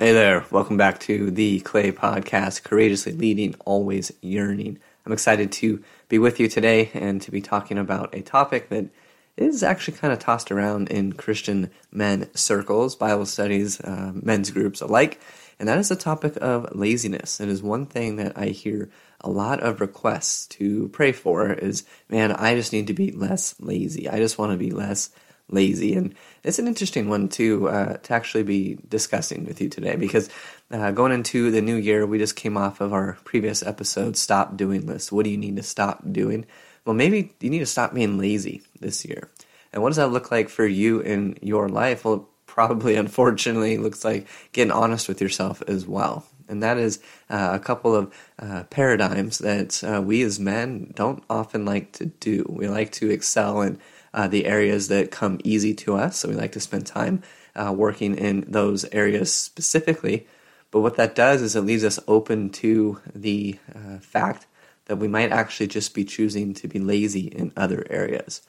Hey 0.00 0.12
there, 0.12 0.46
welcome 0.50 0.78
back 0.78 0.98
to 1.00 1.30
the 1.30 1.60
Clay 1.60 1.92
Podcast, 1.92 2.62
Courageously 2.62 3.12
Leading, 3.12 3.54
Always 3.66 4.10
Yearning. 4.22 4.78
I'm 5.04 5.12
excited 5.12 5.52
to 5.52 5.84
be 6.08 6.18
with 6.18 6.40
you 6.40 6.48
today 6.48 6.90
and 6.94 7.20
to 7.20 7.30
be 7.30 7.42
talking 7.42 7.76
about 7.76 8.14
a 8.14 8.22
topic 8.22 8.70
that 8.70 8.88
is 9.36 9.62
actually 9.62 9.98
kind 9.98 10.10
of 10.10 10.18
tossed 10.18 10.50
around 10.50 10.88
in 10.88 11.12
Christian 11.12 11.70
men 11.92 12.30
circles, 12.34 12.96
Bible 12.96 13.26
studies, 13.26 13.78
uh, 13.82 14.12
men's 14.14 14.50
groups 14.50 14.80
alike, 14.80 15.20
and 15.58 15.68
that 15.68 15.76
is 15.76 15.90
the 15.90 15.96
topic 15.96 16.32
of 16.40 16.74
laziness. 16.74 17.38
It 17.38 17.50
is 17.50 17.62
one 17.62 17.84
thing 17.84 18.16
that 18.16 18.38
I 18.38 18.46
hear 18.46 18.88
a 19.20 19.28
lot 19.28 19.60
of 19.60 19.82
requests 19.82 20.46
to 20.56 20.88
pray 20.88 21.12
for 21.12 21.52
is, 21.52 21.84
man, 22.08 22.32
I 22.32 22.54
just 22.54 22.72
need 22.72 22.86
to 22.86 22.94
be 22.94 23.12
less 23.12 23.54
lazy. 23.60 24.08
I 24.08 24.16
just 24.16 24.38
want 24.38 24.52
to 24.52 24.56
be 24.56 24.70
less 24.70 25.10
lazy. 25.50 25.94
And 25.94 26.14
it's 26.44 26.58
an 26.58 26.68
interesting 26.68 27.08
one 27.08 27.28
to 27.30 27.68
uh, 27.68 27.96
to 27.96 28.12
actually 28.12 28.42
be 28.42 28.78
discussing 28.88 29.44
with 29.44 29.60
you 29.60 29.68
today 29.68 29.96
because 29.96 30.30
uh, 30.70 30.90
going 30.92 31.12
into 31.12 31.50
the 31.50 31.60
new 31.62 31.76
year, 31.76 32.06
we 32.06 32.18
just 32.18 32.36
came 32.36 32.56
off 32.56 32.80
of 32.80 32.92
our 32.92 33.18
previous 33.24 33.62
episode, 33.62 34.16
"Stop 34.16 34.56
Doing 34.56 34.86
This." 34.86 35.12
What 35.12 35.24
do 35.24 35.30
you 35.30 35.38
need 35.38 35.56
to 35.56 35.62
stop 35.62 36.02
doing? 36.10 36.46
Well, 36.84 36.94
maybe 36.94 37.34
you 37.40 37.50
need 37.50 37.58
to 37.60 37.66
stop 37.66 37.94
being 37.94 38.18
lazy 38.18 38.62
this 38.80 39.04
year. 39.04 39.28
And 39.72 39.82
what 39.82 39.90
does 39.90 39.96
that 39.96 40.08
look 40.08 40.30
like 40.30 40.48
for 40.48 40.66
you 40.66 41.00
in 41.00 41.38
your 41.42 41.68
life? 41.68 42.04
Well, 42.04 42.28
probably, 42.46 42.94
unfortunately, 42.96 43.76
looks 43.76 44.04
like 44.04 44.26
getting 44.52 44.72
honest 44.72 45.08
with 45.08 45.20
yourself 45.20 45.62
as 45.68 45.86
well. 45.86 46.26
And 46.48 46.64
that 46.64 46.78
is 46.78 46.98
uh, 47.28 47.50
a 47.52 47.60
couple 47.60 47.94
of 47.94 48.12
uh, 48.40 48.64
paradigms 48.64 49.38
that 49.38 49.84
uh, 49.84 50.02
we 50.02 50.22
as 50.22 50.40
men 50.40 50.92
don't 50.96 51.22
often 51.30 51.64
like 51.64 51.92
to 51.92 52.06
do. 52.06 52.44
We 52.48 52.66
like 52.66 52.90
to 52.92 53.08
excel 53.08 53.62
in 53.62 53.78
uh, 54.12 54.28
the 54.28 54.46
areas 54.46 54.88
that 54.88 55.10
come 55.10 55.38
easy 55.44 55.74
to 55.74 55.96
us. 55.96 56.18
So 56.18 56.28
we 56.28 56.34
like 56.34 56.52
to 56.52 56.60
spend 56.60 56.86
time 56.86 57.22
uh, 57.54 57.72
working 57.76 58.16
in 58.16 58.44
those 58.48 58.84
areas 58.86 59.32
specifically. 59.32 60.26
But 60.70 60.80
what 60.80 60.96
that 60.96 61.14
does 61.14 61.42
is 61.42 61.56
it 61.56 61.62
leaves 61.62 61.84
us 61.84 61.98
open 62.06 62.50
to 62.50 63.00
the 63.14 63.58
uh, 63.74 63.98
fact 63.98 64.46
that 64.86 64.96
we 64.96 65.08
might 65.08 65.32
actually 65.32 65.66
just 65.66 65.94
be 65.94 66.04
choosing 66.04 66.54
to 66.54 66.68
be 66.68 66.78
lazy 66.78 67.26
in 67.26 67.52
other 67.56 67.84
areas. 67.90 68.42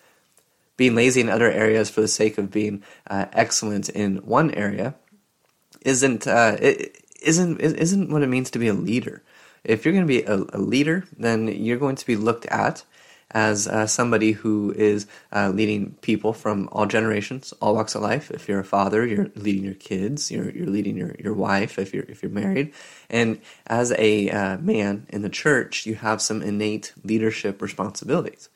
Being 0.78 0.96
lazy 0.96 1.22
in 1.22 1.30
other 1.30 1.52
areas 1.52 1.90
for 1.90 2.02
the 2.02 2.08
sake 2.08 2.38
of 2.38 2.52
being 2.52 2.84
uh, 3.08 3.26
excellent 3.34 3.90
in 3.90 4.18
one 4.18 4.52
area 4.52 4.96
isn't 5.82 6.28
uh, 6.28 6.58
isn't 7.22 7.60
isn't 7.60 8.10
what 8.10 8.24
it 8.24 8.30
means 8.30 8.50
to 8.52 8.60
be 8.60 8.68
a 8.68 8.74
leader. 8.74 9.22
If 9.64 9.86
you're 9.86 9.94
going 9.94 10.08
to 10.08 10.08
be 10.08 10.24
a, 10.24 10.58
a 10.58 10.60
leader, 10.60 11.06
then 11.18 11.48
you're 11.48 11.78
going 11.78 11.96
to 11.98 12.06
be 12.06 12.16
looked 12.16 12.48
at 12.48 12.84
as 13.32 13.68
uh, 13.68 13.88
somebody 13.88 14.34
who 14.34 14.74
is 14.76 15.08
uh, 15.34 15.50
leading 15.50 15.92
people 16.02 16.34
from 16.34 16.70
all 16.72 16.86
generations, 16.86 17.54
all 17.62 17.76
walks 17.76 17.96
of 17.96 18.02
life. 18.02 18.30
If 18.32 18.48
you're 18.48 18.60
a 18.60 18.66
father, 18.66 19.06
you're 19.06 19.32
leading 19.36 19.64
your 19.64 19.74
kids. 19.74 20.30
You're, 20.32 20.50
you're 20.52 20.68
leading 20.68 20.98
your, 20.98 21.16
your 21.18 21.34
wife 21.34 21.80
if 21.80 21.94
you're 21.94 22.06
if 22.08 22.22
you're 22.22 22.32
married. 22.32 22.74
And 23.10 23.42
as 23.68 23.92
a 23.98 24.30
uh, 24.30 24.58
man 24.58 25.08
in 25.10 25.22
the 25.22 25.30
church, 25.30 25.86
you 25.86 25.96
have 25.96 26.22
some 26.22 26.42
innate 26.42 26.94
leadership 27.04 27.62
responsibilities. 27.62 28.50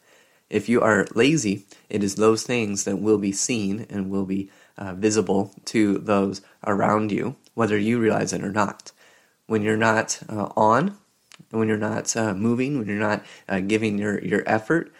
If 0.49 0.69
you 0.69 0.81
are 0.81 1.07
lazy, 1.15 1.65
it 1.89 2.03
is 2.03 2.15
those 2.15 2.43
things 2.43 2.83
that 2.83 2.97
will 2.97 3.17
be 3.17 3.31
seen 3.31 3.87
and 3.89 4.11
will 4.11 4.25
be 4.25 4.51
uh, 4.77 4.93
visible 4.93 5.53
to 5.65 5.97
those 5.97 6.41
around 6.65 7.11
you, 7.11 7.35
whether 7.55 7.77
you 7.77 7.99
realize 7.99 8.33
it 8.33 8.43
or 8.43 8.51
not. 8.51 8.91
When 9.47 9.61
you're 9.61 9.77
not 9.77 10.19
uh, 10.29 10.49
on, 10.55 10.97
when 11.51 11.67
you're 11.67 11.77
not 11.77 12.15
uh, 12.15 12.33
moving, 12.33 12.77
when 12.77 12.87
you're 12.87 12.97
not 12.97 13.25
uh, 13.47 13.59
giving 13.59 13.97
your, 13.97 14.23
your 14.23 14.43
effort, 14.45 14.93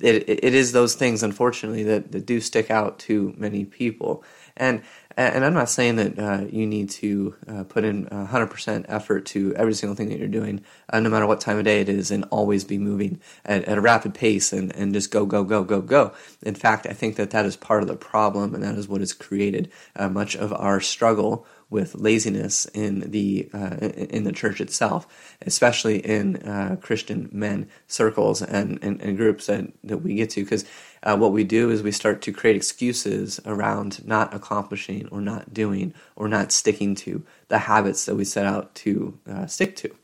it, 0.00 0.28
it 0.28 0.54
is 0.54 0.72
those 0.72 0.94
things, 0.94 1.22
unfortunately, 1.22 1.82
that, 1.84 2.12
that 2.12 2.26
do 2.26 2.40
stick 2.40 2.70
out 2.70 2.98
to 3.00 3.34
many 3.36 3.64
people. 3.64 4.22
And 4.56 4.82
and 5.16 5.44
I'm 5.44 5.54
not 5.54 5.68
saying 5.68 5.96
that 5.96 6.18
uh, 6.18 6.44
you 6.50 6.66
need 6.66 6.90
to 6.90 7.34
uh, 7.46 7.64
put 7.64 7.84
in 7.84 8.06
100% 8.06 8.86
effort 8.88 9.26
to 9.26 9.54
every 9.56 9.74
single 9.74 9.94
thing 9.94 10.08
that 10.08 10.18
you're 10.18 10.28
doing, 10.28 10.64
uh, 10.90 11.00
no 11.00 11.10
matter 11.10 11.26
what 11.26 11.40
time 11.40 11.58
of 11.58 11.64
day 11.64 11.80
it 11.80 11.88
is, 11.88 12.10
and 12.10 12.24
always 12.30 12.64
be 12.64 12.78
moving 12.78 13.20
at, 13.44 13.64
at, 13.64 13.78
a 13.78 13.80
rapid 13.80 14.14
pace 14.14 14.52
and, 14.52 14.74
and 14.74 14.94
just 14.94 15.10
go, 15.10 15.26
go, 15.26 15.44
go, 15.44 15.64
go, 15.64 15.80
go. 15.80 16.12
In 16.42 16.54
fact, 16.54 16.86
I 16.86 16.92
think 16.92 17.16
that 17.16 17.30
that 17.30 17.44
is 17.44 17.56
part 17.56 17.82
of 17.82 17.88
the 17.88 17.96
problem, 17.96 18.54
and 18.54 18.62
that 18.62 18.76
is 18.76 18.88
what 18.88 19.00
has 19.00 19.12
created 19.12 19.70
uh, 19.96 20.08
much 20.08 20.34
of 20.34 20.52
our 20.52 20.80
struggle 20.80 21.46
with 21.72 21.94
laziness 21.94 22.66
in 22.66 23.10
the 23.10 23.48
uh, 23.52 23.76
in 24.10 24.24
the 24.24 24.30
church 24.30 24.60
itself, 24.60 25.06
especially 25.46 25.98
in 25.98 26.36
uh, 26.36 26.76
Christian 26.80 27.30
men 27.32 27.68
circles 27.88 28.42
and, 28.42 28.78
and, 28.82 29.00
and, 29.00 29.16
groups 29.16 29.46
that, 29.46 29.72
that 29.82 29.98
we 29.98 30.14
get 30.14 30.30
to. 30.30 30.44
Because 30.44 30.64
uh, 31.02 31.16
what 31.16 31.32
we 31.32 31.42
do 31.42 31.70
is 31.70 31.82
we 31.82 31.90
start 31.90 32.20
to 32.22 32.32
create 32.32 32.56
excuses 32.56 33.40
around 33.46 34.06
not 34.06 34.34
accomplishing 34.34 35.08
or 35.08 35.20
not 35.22 35.52
doing 35.54 35.94
or 36.14 36.28
not 36.28 36.52
sticking 36.52 36.94
to 36.94 37.24
the 37.48 37.58
habits 37.58 38.04
that 38.04 38.14
we 38.14 38.24
set 38.24 38.46
out 38.46 38.74
to 38.76 39.18
uh, 39.28 39.46
stick 39.46 39.74
to. 39.76 39.96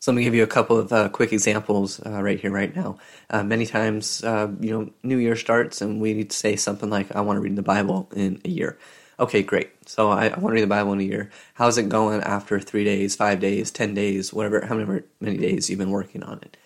So 0.00 0.10
let 0.10 0.16
me 0.16 0.24
give 0.24 0.34
you 0.34 0.42
a 0.42 0.46
couple 0.46 0.78
of 0.78 0.90
uh, 0.94 1.10
quick 1.10 1.30
examples 1.30 2.00
uh, 2.06 2.22
right 2.22 2.40
here, 2.40 2.50
right 2.50 2.74
now. 2.74 2.96
Uh, 3.28 3.42
many 3.42 3.66
times, 3.66 4.24
uh, 4.24 4.50
you 4.58 4.70
know, 4.70 4.90
New 5.02 5.18
Year 5.18 5.36
starts 5.36 5.82
and 5.82 6.00
we 6.00 6.26
say 6.30 6.56
something 6.56 6.88
like, 6.88 7.14
I 7.14 7.20
want 7.20 7.36
to 7.36 7.42
read 7.42 7.54
the 7.54 7.62
Bible 7.62 8.08
in 8.16 8.40
a 8.42 8.48
year. 8.48 8.78
Okay, 9.20 9.42
great. 9.42 9.70
So 9.86 10.08
I, 10.08 10.28
I, 10.28 10.38
want 10.38 10.52
to 10.52 10.54
read 10.54 10.62
the 10.62 10.66
Bible 10.66 10.94
in 10.94 11.00
a 11.00 11.04
year. 11.04 11.30
How's 11.52 11.76
it 11.76 11.90
going 11.90 12.22
after 12.22 12.58
three 12.58 12.84
days, 12.84 13.14
five 13.14 13.38
days, 13.38 13.70
ten 13.70 13.92
days, 13.92 14.32
whatever, 14.32 14.64
however 14.64 15.04
many 15.20 15.36
days 15.36 15.68
you've 15.68 15.78
been 15.78 15.90
working 15.90 16.22
on 16.22 16.38
it? 16.40 16.56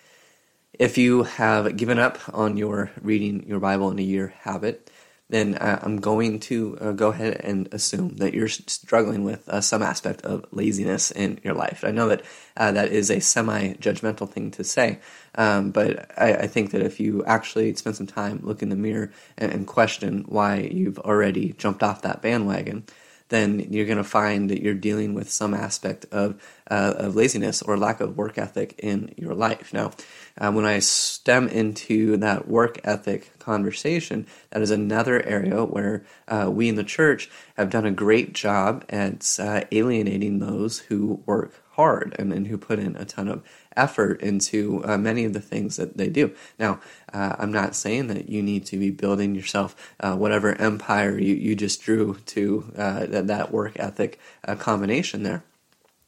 If 0.79 0.97
you 0.97 1.23
have 1.23 1.75
given 1.75 1.99
up 1.99 2.17
on 2.33 2.55
your 2.55 2.91
reading 3.01 3.45
your 3.45 3.59
Bible 3.59 3.91
in 3.91 3.99
a 3.99 4.03
year 4.03 4.33
habit, 4.39 4.89
then 5.29 5.55
uh, 5.55 5.79
I'm 5.81 5.97
going 5.97 6.39
to 6.41 6.77
uh, 6.79 6.91
go 6.91 7.09
ahead 7.09 7.41
and 7.43 7.67
assume 7.71 8.17
that 8.17 8.33
you're 8.33 8.47
struggling 8.47 9.23
with 9.23 9.47
uh, 9.49 9.61
some 9.61 9.81
aspect 9.81 10.21
of 10.21 10.45
laziness 10.51 11.11
in 11.11 11.39
your 11.43 11.55
life. 11.55 11.83
I 11.83 11.91
know 11.91 12.09
that 12.09 12.21
uh, 12.55 12.71
that 12.73 12.91
is 12.91 13.09
a 13.09 13.19
semi 13.19 13.73
judgmental 13.73 14.29
thing 14.29 14.51
to 14.51 14.63
say, 14.63 14.99
um, 15.35 15.71
but 15.71 16.11
I, 16.17 16.33
I, 16.33 16.47
think 16.47 16.71
that 16.71 16.81
if 16.81 16.99
you 16.99 17.25
actually 17.25 17.73
spend 17.75 17.95
some 17.95 18.07
time, 18.07 18.39
look 18.43 18.61
in 18.61 18.69
the 18.69 18.75
mirror, 18.75 19.11
and, 19.37 19.51
and 19.51 19.67
question 19.67 20.25
why 20.27 20.59
you've 20.59 20.99
already 20.99 21.53
jumped 21.53 21.81
off 21.81 22.03
that 22.03 22.21
bandwagon, 22.21 22.85
then 23.29 23.59
you're 23.71 23.85
going 23.85 23.97
to 23.97 24.03
find 24.03 24.49
that 24.49 24.61
you're 24.61 24.73
dealing 24.73 25.13
with 25.13 25.29
some 25.31 25.53
aspect 25.53 26.05
of, 26.11 26.35
uh, 26.69 26.93
of 26.97 27.15
laziness 27.15 27.61
or 27.61 27.77
lack 27.77 27.99
of 27.99 28.17
work 28.17 28.37
ethic 28.37 28.75
in 28.79 29.13
your 29.17 29.33
life. 29.33 29.73
Now, 29.73 29.91
uh, 30.37 30.51
when 30.51 30.65
I 30.65 30.79
stem 30.79 31.47
into 31.47 32.17
that 32.17 32.47
work 32.47 32.79
ethic 32.83 33.37
conversation, 33.39 34.27
that 34.51 34.61
is 34.61 34.71
another 34.71 35.25
area 35.25 35.63
where 35.63 36.05
uh, 36.27 36.49
we 36.51 36.69
in 36.69 36.75
the 36.75 36.83
church 36.83 37.29
have 37.57 37.69
done 37.69 37.85
a 37.85 37.91
great 37.91 38.33
job 38.33 38.85
at 38.89 39.37
uh, 39.39 39.61
alienating 39.71 40.39
those 40.39 40.79
who 40.79 41.23
work 41.25 41.53
hard 41.71 42.15
and, 42.17 42.31
and 42.31 42.47
who 42.47 42.57
put 42.57 42.79
in 42.79 42.95
a 42.95 43.05
ton 43.05 43.27
of 43.27 43.43
effort 43.75 44.21
into 44.21 44.83
uh, 44.85 44.97
many 44.97 45.25
of 45.25 45.33
the 45.33 45.41
things 45.41 45.75
that 45.77 45.97
they 45.97 46.09
do. 46.09 46.31
Now, 46.59 46.79
uh, 47.13 47.35
I'm 47.39 47.51
not 47.51 47.75
saying 47.75 48.07
that 48.07 48.29
you 48.29 48.41
need 48.41 48.65
to 48.67 48.77
be 48.77 48.91
building 48.91 49.35
yourself 49.35 49.75
uh, 49.99 50.15
whatever 50.15 50.53
empire 50.55 51.17
you, 51.17 51.35
you 51.35 51.55
just 51.55 51.81
drew 51.81 52.15
to 52.27 52.71
uh, 52.77 53.05
that, 53.07 53.27
that 53.27 53.51
work 53.51 53.73
ethic 53.79 54.19
uh, 54.47 54.55
combination 54.55 55.23
there. 55.23 55.43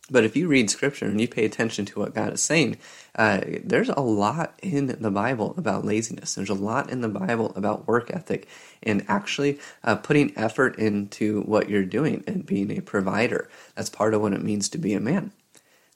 But 0.09 0.23
if 0.23 0.37
you 0.37 0.47
read 0.47 0.69
scripture 0.69 1.05
and 1.05 1.19
you 1.19 1.27
pay 1.27 1.43
attention 1.43 1.85
to 1.87 1.99
what 1.99 2.15
God 2.15 2.33
is 2.33 2.41
saying, 2.41 2.77
uh, 3.15 3.41
there's 3.63 3.89
a 3.89 3.99
lot 3.99 4.57
in 4.63 4.87
the 4.87 5.11
Bible 5.11 5.53
about 5.57 5.83
laziness. 5.83 6.35
There's 6.35 6.49
a 6.49 6.53
lot 6.53 6.89
in 6.89 7.01
the 7.01 7.09
Bible 7.09 7.51
about 7.55 7.87
work 7.87 8.09
ethic 8.13 8.47
and 8.81 9.03
actually 9.09 9.59
uh, 9.83 9.95
putting 9.95 10.37
effort 10.37 10.79
into 10.79 11.41
what 11.41 11.69
you're 11.69 11.83
doing 11.83 12.23
and 12.25 12.45
being 12.45 12.77
a 12.77 12.81
provider. 12.81 13.49
That's 13.75 13.89
part 13.89 14.13
of 14.13 14.21
what 14.21 14.33
it 14.33 14.43
means 14.43 14.69
to 14.69 14.77
be 14.77 14.93
a 14.93 15.01
man. 15.01 15.33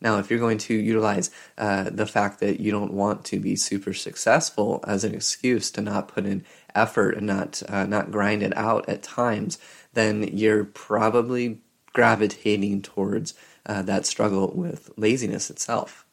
Now, 0.01 0.17
if 0.17 0.29
you're 0.29 0.39
going 0.39 0.57
to 0.59 0.73
utilize 0.73 1.29
uh, 1.57 1.89
the 1.91 2.07
fact 2.07 2.39
that 2.39 2.59
you 2.59 2.71
don't 2.71 2.93
want 2.93 3.23
to 3.25 3.39
be 3.39 3.55
super 3.55 3.93
successful 3.93 4.83
as 4.87 5.03
an 5.03 5.13
excuse 5.13 5.69
to 5.71 5.81
not 5.81 6.07
put 6.07 6.25
in 6.25 6.43
effort 6.73 7.15
and 7.15 7.27
not 7.27 7.61
uh, 7.69 7.85
not 7.85 8.11
grind 8.11 8.41
it 8.41 8.55
out 8.57 8.89
at 8.89 9.03
times, 9.03 9.59
then 9.93 10.23
you're 10.23 10.65
probably 10.65 11.59
gravitating 11.93 12.81
towards 12.81 13.33
uh, 13.65 13.81
that 13.83 14.05
struggle 14.05 14.51
with 14.55 14.89
laziness 14.97 15.49
itself. 15.49 16.05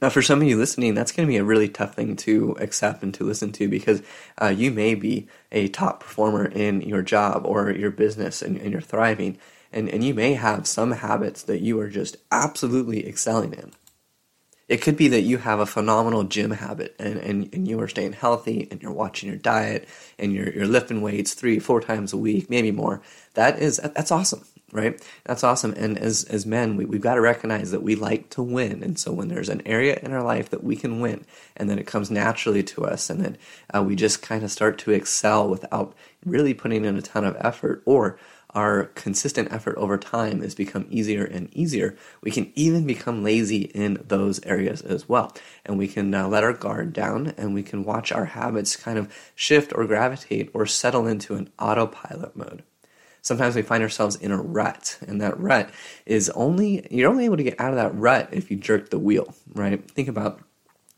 Now, 0.00 0.10
for 0.10 0.20
some 0.20 0.42
of 0.42 0.48
you 0.48 0.56
listening, 0.58 0.94
that's 0.94 1.12
going 1.12 1.28
to 1.28 1.32
be 1.32 1.36
a 1.36 1.44
really 1.44 1.68
tough 1.68 1.94
thing 1.94 2.16
to 2.16 2.56
accept 2.58 3.04
and 3.04 3.14
to 3.14 3.24
listen 3.24 3.52
to 3.52 3.68
because 3.68 4.02
uh, 4.40 4.48
you 4.48 4.72
may 4.72 4.96
be 4.96 5.28
a 5.52 5.68
top 5.68 6.00
performer 6.00 6.44
in 6.44 6.80
your 6.80 7.02
job 7.02 7.46
or 7.46 7.70
your 7.70 7.92
business 7.92 8.42
and, 8.42 8.56
and 8.56 8.72
you're 8.72 8.80
thriving 8.80 9.38
and, 9.72 9.88
and 9.88 10.04
you 10.04 10.14
may 10.14 10.34
have 10.34 10.66
some 10.66 10.92
habits 10.92 11.42
that 11.44 11.60
you 11.60 11.80
are 11.80 11.88
just 11.88 12.16
absolutely 12.30 13.06
excelling 13.08 13.54
in. 13.54 13.72
It 14.68 14.80
could 14.82 14.96
be 14.96 15.08
that 15.08 15.22
you 15.22 15.38
have 15.38 15.60
a 15.60 15.66
phenomenal 15.66 16.24
gym 16.24 16.52
habit 16.52 16.96
and, 16.98 17.18
and, 17.18 17.54
and 17.54 17.68
you 17.68 17.80
are 17.80 17.88
staying 17.88 18.14
healthy 18.14 18.68
and 18.70 18.82
you're 18.82 18.92
watching 18.92 19.28
your 19.28 19.38
diet 19.38 19.88
and 20.18 20.32
you're, 20.32 20.50
you're 20.50 20.66
lifting 20.66 21.02
weights 21.02 21.34
three, 21.34 21.58
four 21.58 21.80
times 21.80 22.12
a 22.12 22.16
week, 22.16 22.48
maybe 22.48 22.70
more. 22.70 23.02
That 23.34 23.58
is, 23.58 23.78
that's 23.78 24.10
awesome. 24.12 24.44
right? 24.72 25.00
That's 25.24 25.44
awesome. 25.44 25.74
And 25.76 25.98
as 25.98 26.24
as 26.24 26.46
men, 26.46 26.76
we, 26.76 26.84
we've 26.86 27.00
got 27.00 27.14
to 27.14 27.20
recognize 27.20 27.70
that 27.70 27.82
we 27.82 27.94
like 27.94 28.30
to 28.30 28.42
win. 28.42 28.82
And 28.82 28.98
so 28.98 29.12
when 29.12 29.28
there's 29.28 29.50
an 29.50 29.62
area 29.66 29.98
in 30.02 30.12
our 30.12 30.22
life 30.22 30.50
that 30.50 30.64
we 30.64 30.76
can 30.76 31.00
win, 31.00 31.24
and 31.56 31.68
then 31.70 31.78
it 31.78 31.86
comes 31.86 32.10
naturally 32.10 32.62
to 32.64 32.84
us, 32.84 33.10
and 33.10 33.20
then 33.22 33.38
uh, 33.74 33.82
we 33.82 33.94
just 33.94 34.22
kind 34.22 34.42
of 34.42 34.50
start 34.50 34.78
to 34.78 34.90
excel 34.92 35.48
without 35.48 35.94
really 36.24 36.54
putting 36.54 36.84
in 36.84 36.96
a 36.96 37.02
ton 37.02 37.24
of 37.24 37.36
effort, 37.38 37.82
or 37.84 38.18
our 38.54 38.84
consistent 38.94 39.52
effort 39.52 39.76
over 39.76 39.96
time 39.96 40.42
has 40.42 40.54
become 40.54 40.86
easier 40.90 41.24
and 41.24 41.52
easier, 41.54 41.96
we 42.22 42.30
can 42.30 42.52
even 42.54 42.86
become 42.86 43.22
lazy 43.22 43.62
in 43.62 44.02
those 44.06 44.44
areas 44.44 44.82
as 44.82 45.08
well. 45.08 45.34
And 45.64 45.78
we 45.78 45.88
can 45.88 46.14
uh, 46.14 46.28
let 46.28 46.44
our 46.44 46.52
guard 46.52 46.92
down 46.92 47.34
and 47.36 47.54
we 47.54 47.62
can 47.62 47.84
watch 47.84 48.12
our 48.12 48.26
habits 48.26 48.76
kind 48.76 48.98
of 48.98 49.12
shift 49.34 49.72
or 49.74 49.86
gravitate 49.86 50.50
or 50.52 50.66
settle 50.66 51.06
into 51.06 51.34
an 51.34 51.50
autopilot 51.58 52.36
mode 52.36 52.62
sometimes 53.22 53.54
we 53.54 53.62
find 53.62 53.82
ourselves 53.82 54.16
in 54.16 54.32
a 54.32 54.42
rut 54.42 54.98
and 55.06 55.20
that 55.20 55.38
rut 55.38 55.70
is 56.04 56.28
only 56.30 56.86
you're 56.90 57.08
only 57.08 57.24
able 57.24 57.36
to 57.36 57.44
get 57.44 57.58
out 57.58 57.70
of 57.70 57.76
that 57.76 57.94
rut 57.94 58.28
if 58.32 58.50
you 58.50 58.56
jerk 58.56 58.90
the 58.90 58.98
wheel 58.98 59.32
right 59.54 59.90
think 59.92 60.08
about 60.08 60.40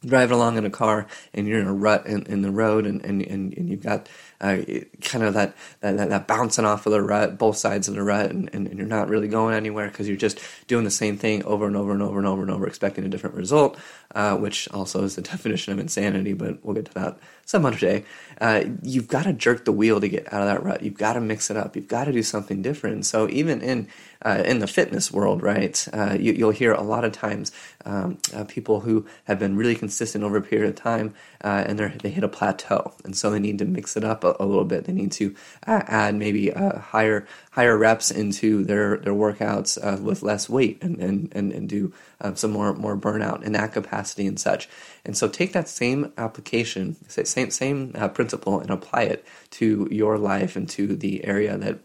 driving 0.06 0.34
along 0.36 0.58
in 0.58 0.64
a 0.64 0.70
car 0.70 1.06
and 1.32 1.46
you're 1.46 1.60
in 1.60 1.66
a 1.66 1.72
rut 1.72 2.06
in, 2.06 2.22
in 2.26 2.42
the 2.42 2.50
road 2.50 2.86
and, 2.86 3.04
and, 3.04 3.22
and, 3.22 3.56
and 3.56 3.68
you've 3.68 3.82
got 3.82 4.08
uh, 4.40 4.58
kind 5.00 5.24
of 5.24 5.34
that, 5.34 5.54
that, 5.80 5.96
that, 6.10 6.26
bouncing 6.26 6.64
off 6.64 6.84
of 6.86 6.92
the 6.92 7.00
rut, 7.00 7.38
both 7.38 7.56
sides 7.56 7.88
of 7.88 7.94
the 7.94 8.02
rut, 8.02 8.30
and, 8.30 8.50
and, 8.52 8.66
and 8.66 8.78
you're 8.78 8.86
not 8.86 9.08
really 9.08 9.28
going 9.28 9.54
anywhere 9.54 9.88
because 9.88 10.06
you're 10.06 10.16
just 10.16 10.38
doing 10.66 10.84
the 10.84 10.90
same 10.90 11.16
thing 11.16 11.42
over 11.44 11.66
and 11.66 11.76
over 11.76 11.92
and 11.92 12.02
over 12.02 12.18
and 12.18 12.26
over 12.26 12.42
and 12.42 12.50
over, 12.50 12.66
expecting 12.66 13.04
a 13.04 13.08
different 13.08 13.36
result, 13.36 13.78
uh, 14.14 14.36
which 14.36 14.68
also 14.72 15.02
is 15.04 15.16
the 15.16 15.22
definition 15.34 15.72
of 15.72 15.78
insanity, 15.78 16.34
but 16.34 16.62
we'll 16.62 16.74
get 16.74 16.84
to 16.86 16.94
that 16.94 17.18
some 17.46 17.64
other 17.64 17.78
day. 17.78 18.04
Uh, 18.40 18.64
you've 18.82 19.08
got 19.08 19.24
to 19.24 19.32
jerk 19.32 19.64
the 19.64 19.72
wheel 19.72 20.00
to 20.00 20.08
get 20.08 20.30
out 20.32 20.42
of 20.42 20.46
that 20.46 20.62
rut. 20.62 20.82
You've 20.82 20.98
got 20.98 21.14
to 21.14 21.20
mix 21.20 21.50
it 21.50 21.56
up. 21.56 21.76
You've 21.76 21.88
got 21.88 22.04
to 22.04 22.12
do 22.12 22.22
something 22.22 22.60
different. 22.60 23.06
So 23.06 23.28
even 23.30 23.62
in 23.62 23.88
uh, 24.24 24.42
in 24.44 24.58
the 24.58 24.66
fitness 24.66 25.12
world, 25.12 25.42
right, 25.42 25.86
uh, 25.92 26.16
you, 26.18 26.46
will 26.46 26.52
hear 26.52 26.72
a 26.72 26.82
lot 26.82 27.04
of 27.04 27.12
times 27.12 27.52
um, 27.84 28.18
uh, 28.34 28.44
people 28.44 28.80
who 28.80 29.06
have 29.24 29.38
been 29.38 29.56
really 29.56 29.74
consistent 29.74 30.24
over 30.24 30.38
a 30.38 30.42
period 30.42 30.68
of 30.68 30.74
time 30.74 31.14
uh, 31.42 31.64
and 31.66 31.78
they 31.78 32.10
hit 32.10 32.24
a 32.24 32.28
plateau, 32.28 32.92
and 33.04 33.16
so 33.16 33.30
they 33.30 33.38
need 33.38 33.58
to 33.58 33.64
mix 33.64 33.96
it 33.96 34.04
up 34.04 34.24
a, 34.24 34.34
a 34.40 34.46
little 34.46 34.64
bit. 34.64 34.84
They 34.84 34.92
need 34.92 35.12
to 35.12 35.34
uh, 35.66 35.82
add 35.86 36.14
maybe 36.14 36.50
higher 36.50 37.26
higher 37.50 37.76
reps 37.76 38.10
into 38.10 38.64
their 38.64 38.96
their 38.96 39.12
workouts 39.12 40.00
with 40.00 40.22
less 40.22 40.48
weight 40.48 40.82
and 40.82 40.98
and 40.98 41.30
and, 41.32 41.52
and 41.52 41.68
do 41.68 41.92
some 42.34 42.52
more 42.52 42.72
more 42.74 42.96
burnout 42.96 43.42
in 43.42 43.52
that 43.52 43.72
capacity 43.72 44.26
and 44.26 44.40
such. 44.40 44.68
And 45.04 45.16
so 45.16 45.28
take 45.28 45.52
that 45.52 45.68
same 45.68 46.12
application, 46.16 46.96
same 47.08 47.50
same 47.50 47.92
uh, 47.94 48.08
principle, 48.08 48.58
and 48.58 48.70
apply 48.70 49.02
it 49.02 49.24
to 49.50 49.86
your 49.90 50.16
life 50.16 50.56
and 50.56 50.68
to 50.70 50.96
the 50.96 51.24
area 51.24 51.58
that 51.58 51.78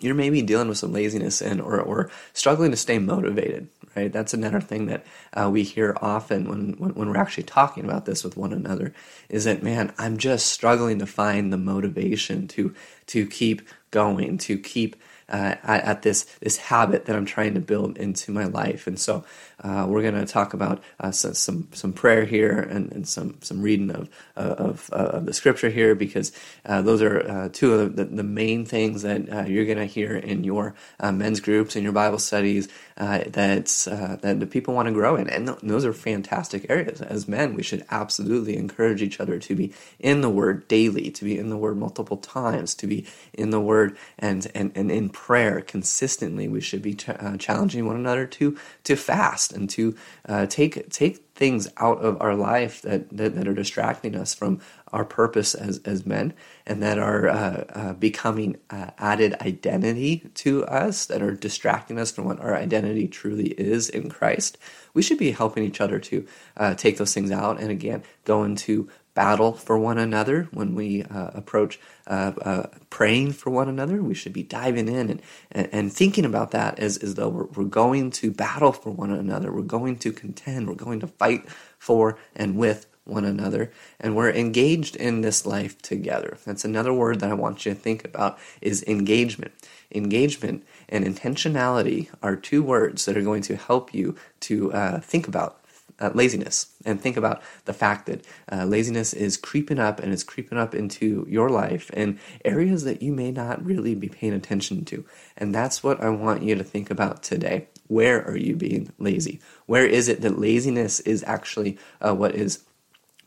you're 0.00 0.14
maybe 0.14 0.42
dealing 0.42 0.68
with 0.68 0.78
some 0.78 0.92
laziness 0.92 1.40
and 1.40 1.60
or, 1.60 1.80
or 1.80 2.10
struggling 2.32 2.70
to 2.70 2.76
stay 2.76 2.98
motivated 2.98 3.68
right 3.94 4.12
that's 4.12 4.34
another 4.34 4.60
thing 4.60 4.86
that 4.86 5.04
uh, 5.34 5.48
we 5.50 5.62
hear 5.62 5.96
often 6.00 6.48
when, 6.48 6.72
when, 6.78 6.94
when, 6.94 7.08
we're 7.08 7.16
actually 7.16 7.42
talking 7.42 7.84
about 7.84 8.04
this 8.04 8.22
with 8.22 8.36
one 8.36 8.52
another 8.52 8.92
is 9.28 9.44
that 9.44 9.62
man 9.62 9.92
i'm 9.98 10.16
just 10.16 10.46
struggling 10.46 10.98
to 10.98 11.06
find 11.06 11.52
the 11.52 11.58
motivation 11.58 12.46
to 12.46 12.74
to 13.06 13.26
keep 13.26 13.62
going 13.90 14.36
to 14.36 14.58
keep 14.58 14.96
uh, 15.28 15.56
at, 15.64 15.84
at, 15.84 16.02
this 16.02 16.22
this 16.40 16.56
habit 16.56 17.06
that 17.06 17.16
I'm 17.16 17.24
trying 17.24 17.54
to 17.54 17.60
build 17.60 17.98
into 17.98 18.30
my 18.30 18.44
life. 18.44 18.86
And 18.86 18.98
so 18.98 19.24
uh, 19.62 19.86
we're 19.88 20.02
going 20.02 20.14
to 20.14 20.26
talk 20.26 20.52
about 20.52 20.82
uh, 21.00 21.10
some, 21.10 21.32
some, 21.32 21.68
some 21.72 21.92
prayer 21.92 22.26
here 22.26 22.58
and, 22.58 22.92
and 22.92 23.08
some 23.08 23.38
some 23.40 23.62
reading 23.62 23.90
of 23.90 24.10
uh, 24.36 24.54
of, 24.58 24.90
uh, 24.92 24.96
of, 24.96 25.26
the 25.26 25.32
scripture 25.32 25.70
here 25.70 25.94
because 25.94 26.30
uh, 26.66 26.82
those 26.82 27.00
are 27.00 27.48
two 27.48 27.72
of 27.72 27.96
the, 27.96 28.04
the, 28.04 28.22
main 28.22 28.66
things 28.66 29.02
that 29.02 29.48
you're 29.48 29.64
going 29.64 29.78
to 29.78 29.86
hear 29.86 30.14
in 30.14 30.44
your 30.44 30.74
men's 31.00 31.40
groups 31.40 31.74
and 31.74 31.82
your 31.82 31.92
Bible 31.92 32.18
studies 32.18 32.68
that's 32.96 33.86
that 33.86 34.40
the 34.40 34.46
people 34.46 34.74
want 34.74 34.86
to 34.86 34.92
grow 34.92 35.16
in. 35.16 35.28
And 35.30 35.48
those 35.48 35.86
are 35.86 35.92
fantastic 35.92 36.66
areas. 36.68 37.00
As 37.00 37.26
men, 37.26 37.54
we 37.54 37.62
should 37.62 37.84
absolutely 37.90 38.56
encourage 38.56 39.00
each 39.00 39.20
other 39.20 39.38
to 39.38 39.54
be 39.54 39.72
in 39.98 40.20
the 40.20 40.30
Word 40.30 40.68
daily, 40.68 41.10
to 41.12 41.24
be 41.24 41.38
in 41.38 41.48
the 41.48 41.56
Word 41.56 41.78
multiple 41.78 42.18
times, 42.18 42.74
to 42.74 42.86
be 42.86 43.06
in 43.32 43.50
the 43.50 43.60
Word 43.60 43.96
and 44.18 44.50
and 44.54 44.72
and 44.74 44.90
in 44.90 45.08
prayer 45.08 45.62
consistently. 45.62 46.46
We 46.46 46.60
should 46.60 46.82
be 46.82 46.94
ch- 46.94 47.10
challenging 47.38 47.86
one 47.86 47.96
another 47.96 48.26
to 48.26 48.58
to 48.84 48.96
fast 48.96 49.45
and 49.50 49.68
to 49.70 49.96
uh, 50.28 50.46
take 50.46 50.90
take 50.90 51.24
things 51.34 51.68
out 51.76 51.98
of 51.98 52.20
our 52.20 52.34
life 52.34 52.80
that, 52.82 53.14
that, 53.14 53.34
that 53.34 53.46
are 53.46 53.54
distracting 53.54 54.16
us 54.16 54.34
from 54.34 54.60
our 54.92 55.04
purpose 55.04 55.54
as 55.54 55.78
as 55.84 56.06
men 56.06 56.32
and 56.66 56.82
that 56.82 56.98
are 56.98 57.28
uh, 57.28 57.64
uh 57.68 57.92
becoming 57.94 58.56
uh, 58.70 58.90
added 58.98 59.34
identity 59.40 60.28
to 60.34 60.64
us 60.66 61.06
that 61.06 61.22
are 61.22 61.34
distracting 61.34 61.98
us 61.98 62.10
from 62.10 62.24
what 62.24 62.40
our 62.40 62.56
identity 62.56 63.06
truly 63.06 63.48
is 63.58 63.88
in 63.88 64.08
Christ. 64.08 64.58
We 64.94 65.02
should 65.02 65.18
be 65.18 65.32
helping 65.32 65.64
each 65.64 65.80
other 65.80 65.98
to 65.98 66.26
uh, 66.56 66.74
take 66.74 66.96
those 66.98 67.12
things 67.12 67.30
out 67.30 67.60
and 67.60 67.70
again 67.70 68.02
go 68.24 68.44
into 68.44 68.88
battle 69.16 69.54
for 69.54 69.78
one 69.78 69.98
another, 69.98 70.46
when 70.52 70.74
we 70.74 71.02
uh, 71.04 71.30
approach 71.34 71.80
uh, 72.06 72.32
uh, 72.42 72.66
praying 72.90 73.32
for 73.32 73.50
one 73.50 73.68
another, 73.68 74.02
we 74.02 74.14
should 74.14 74.34
be 74.34 74.42
diving 74.42 74.88
in 74.88 75.20
and, 75.50 75.68
and, 75.72 75.92
thinking 75.92 76.26
about 76.26 76.50
that 76.50 76.78
as, 76.78 76.98
as 76.98 77.14
though 77.14 77.30
we're, 77.30 77.46
we're, 77.46 77.64
going 77.64 78.10
to 78.10 78.30
battle 78.30 78.72
for 78.72 78.90
one 78.90 79.10
another. 79.10 79.50
We're 79.50 79.62
going 79.62 79.96
to 80.00 80.12
contend. 80.12 80.68
We're 80.68 80.74
going 80.74 81.00
to 81.00 81.06
fight 81.06 81.48
for 81.78 82.18
and 82.36 82.56
with 82.56 82.86
one 83.04 83.24
another. 83.24 83.72
And 83.98 84.14
we're 84.14 84.30
engaged 84.30 84.96
in 84.96 85.22
this 85.22 85.46
life 85.46 85.80
together. 85.80 86.36
That's 86.44 86.64
another 86.64 86.92
word 86.92 87.20
that 87.20 87.30
I 87.30 87.34
want 87.34 87.64
you 87.64 87.72
to 87.72 87.80
think 87.80 88.04
about 88.04 88.38
is 88.60 88.84
engagement. 88.86 89.52
Engagement 89.90 90.64
and 90.88 91.04
intentionality 91.04 92.08
are 92.22 92.36
two 92.36 92.62
words 92.62 93.06
that 93.06 93.16
are 93.16 93.22
going 93.22 93.42
to 93.42 93.56
help 93.56 93.94
you 93.94 94.14
to 94.40 94.72
uh, 94.72 95.00
think 95.00 95.26
about 95.26 95.60
uh, 96.00 96.10
laziness 96.14 96.66
and 96.84 97.00
think 97.00 97.16
about 97.16 97.42
the 97.64 97.72
fact 97.72 98.06
that 98.06 98.24
uh, 98.52 98.64
laziness 98.64 99.12
is 99.12 99.36
creeping 99.36 99.78
up 99.78 100.00
and 100.00 100.12
it's 100.12 100.24
creeping 100.24 100.58
up 100.58 100.74
into 100.74 101.26
your 101.28 101.48
life 101.48 101.90
in 101.90 102.18
areas 102.44 102.84
that 102.84 103.02
you 103.02 103.12
may 103.12 103.30
not 103.30 103.64
really 103.64 103.94
be 103.94 104.08
paying 104.08 104.32
attention 104.32 104.84
to. 104.84 105.04
And 105.36 105.54
that's 105.54 105.82
what 105.82 106.00
I 106.00 106.08
want 106.10 106.42
you 106.42 106.54
to 106.54 106.64
think 106.64 106.90
about 106.90 107.22
today. 107.22 107.68
Where 107.88 108.26
are 108.26 108.36
you 108.36 108.56
being 108.56 108.92
lazy? 108.98 109.40
Where 109.66 109.86
is 109.86 110.08
it 110.08 110.20
that 110.22 110.38
laziness 110.38 111.00
is 111.00 111.24
actually 111.26 111.78
uh, 112.00 112.14
what 112.14 112.34
is 112.34 112.62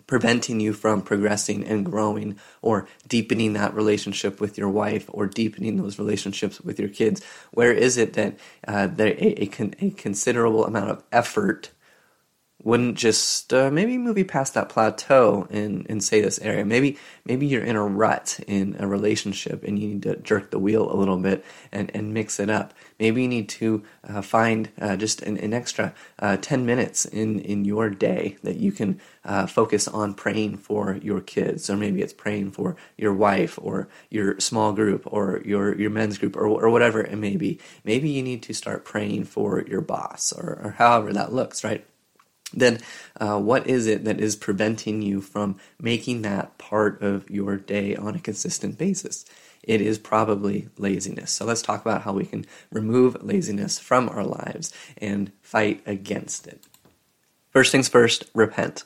preventing 0.06 0.60
you 0.60 0.74
from 0.74 1.04
progressing 1.04 1.64
and 1.64 1.86
growing 1.86 2.36
or 2.64 2.88
deepening 3.08 3.54
that 3.54 3.74
relationship 3.76 4.42
with 4.42 4.58
your 4.58 4.70
wife 4.70 5.06
or 5.10 5.28
deepening 5.28 5.78
those 5.78 6.00
relationships 6.00 6.60
with 6.62 6.80
your 6.80 6.90
kids? 6.90 7.24
Where 7.52 7.72
is 7.72 7.98
it 7.98 8.14
that 8.14 8.40
uh, 8.68 8.90
a, 8.98 9.44
a, 9.44 9.44
a 9.80 9.92
considerable 9.92 10.66
amount 10.66 10.90
of 10.90 11.04
effort 11.12 11.70
wouldn't 12.62 12.98
just 12.98 13.54
uh, 13.54 13.72
maybe 13.72 13.98
move 13.98 14.18
you 14.18 14.26
past 14.26 14.54
that 14.54 14.68
plateau 14.68 15.48
in, 15.50 15.86
in 15.86 16.02
say 16.02 16.20
this 16.20 16.40
area. 16.40 16.66
Maybe 16.66 16.98
maybe 17.24 17.46
you're 17.48 17.64
in 17.64 17.78
a 17.78 17.84
rut 17.84 18.40
in 18.48 18.76
a 18.80 18.88
relationship 18.88 19.64
and 19.64 19.80
you 19.80 19.88
need 19.88 20.04
to 20.04 20.18
jerk 20.18 20.52
the 20.52 20.60
wheel 20.60 20.92
a 20.92 20.96
little 20.96 21.18
bit 21.18 21.46
and, 21.72 21.90
and 21.94 22.14
mix 22.14 22.40
it 22.40 22.50
up. 22.50 22.74
Maybe 23.00 23.22
you 23.22 23.30
need 23.30 23.48
to 23.50 23.84
uh, 24.04 24.22
find 24.22 24.70
uh, 24.80 24.98
just 24.98 25.22
an, 25.22 25.38
an 25.38 25.54
extra 25.54 25.94
uh, 26.20 26.36
10 26.36 26.66
minutes 26.66 27.06
in, 27.06 27.40
in 27.40 27.64
your 27.64 27.90
day 27.90 28.36
that 28.44 28.58
you 28.58 28.74
can 28.74 29.00
uh, 29.24 29.48
focus 29.48 29.88
on 29.88 30.14
praying 30.14 30.58
for 30.58 31.00
your 31.02 31.22
kids. 31.22 31.70
Or 31.70 31.78
maybe 31.78 32.02
it's 32.02 32.14
praying 32.14 32.52
for 32.52 32.76
your 32.98 33.14
wife 33.14 33.58
or 33.62 33.88
your 34.10 34.38
small 34.40 34.74
group 34.74 35.04
or 35.06 35.42
your, 35.46 35.76
your 35.80 35.92
men's 35.92 36.18
group 36.18 36.36
or, 36.36 36.48
or 36.48 36.70
whatever 36.70 37.02
it 37.02 37.18
may 37.18 37.38
be. 37.38 37.58
Maybe 37.86 38.10
you 38.10 38.22
need 38.22 38.44
to 38.44 38.54
start 38.54 38.84
praying 38.84 39.26
for 39.26 39.62
your 39.62 39.82
boss 39.82 40.34
or, 40.34 40.60
or 40.62 40.72
however 40.72 41.14
that 41.14 41.32
looks 41.32 41.64
right 41.64 41.86
then 42.54 42.80
uh, 43.20 43.40
what 43.40 43.68
is 43.68 43.88
it 43.88 44.06
that 44.06 44.20
is 44.20 44.36
preventing 44.36 45.02
you 45.02 45.22
from 45.22 45.58
making 45.80 46.22
that 46.24 46.58
part 46.58 47.02
of 47.02 47.30
your 47.30 47.58
day 47.58 47.96
on 47.96 48.16
a 48.16 48.20
consistent 48.20 48.78
basis? 48.78 49.26
It 49.64 49.82
is 49.82 50.00
probably 50.00 50.70
laziness. 50.78 51.32
So 51.32 51.46
let's 51.46 51.62
talk 51.62 51.82
about 51.82 52.04
how 52.04 52.14
we 52.14 52.26
can 52.26 52.46
remove 52.72 53.22
laziness 53.24 53.78
from 53.78 54.10
our 54.10 54.24
lives 54.24 54.74
and 54.98 55.32
fight 55.42 55.82
against 55.86 56.48
it. 56.48 56.64
First 57.52 57.72
things 57.72 57.90
first, 57.90 58.26
repent. 58.34 58.84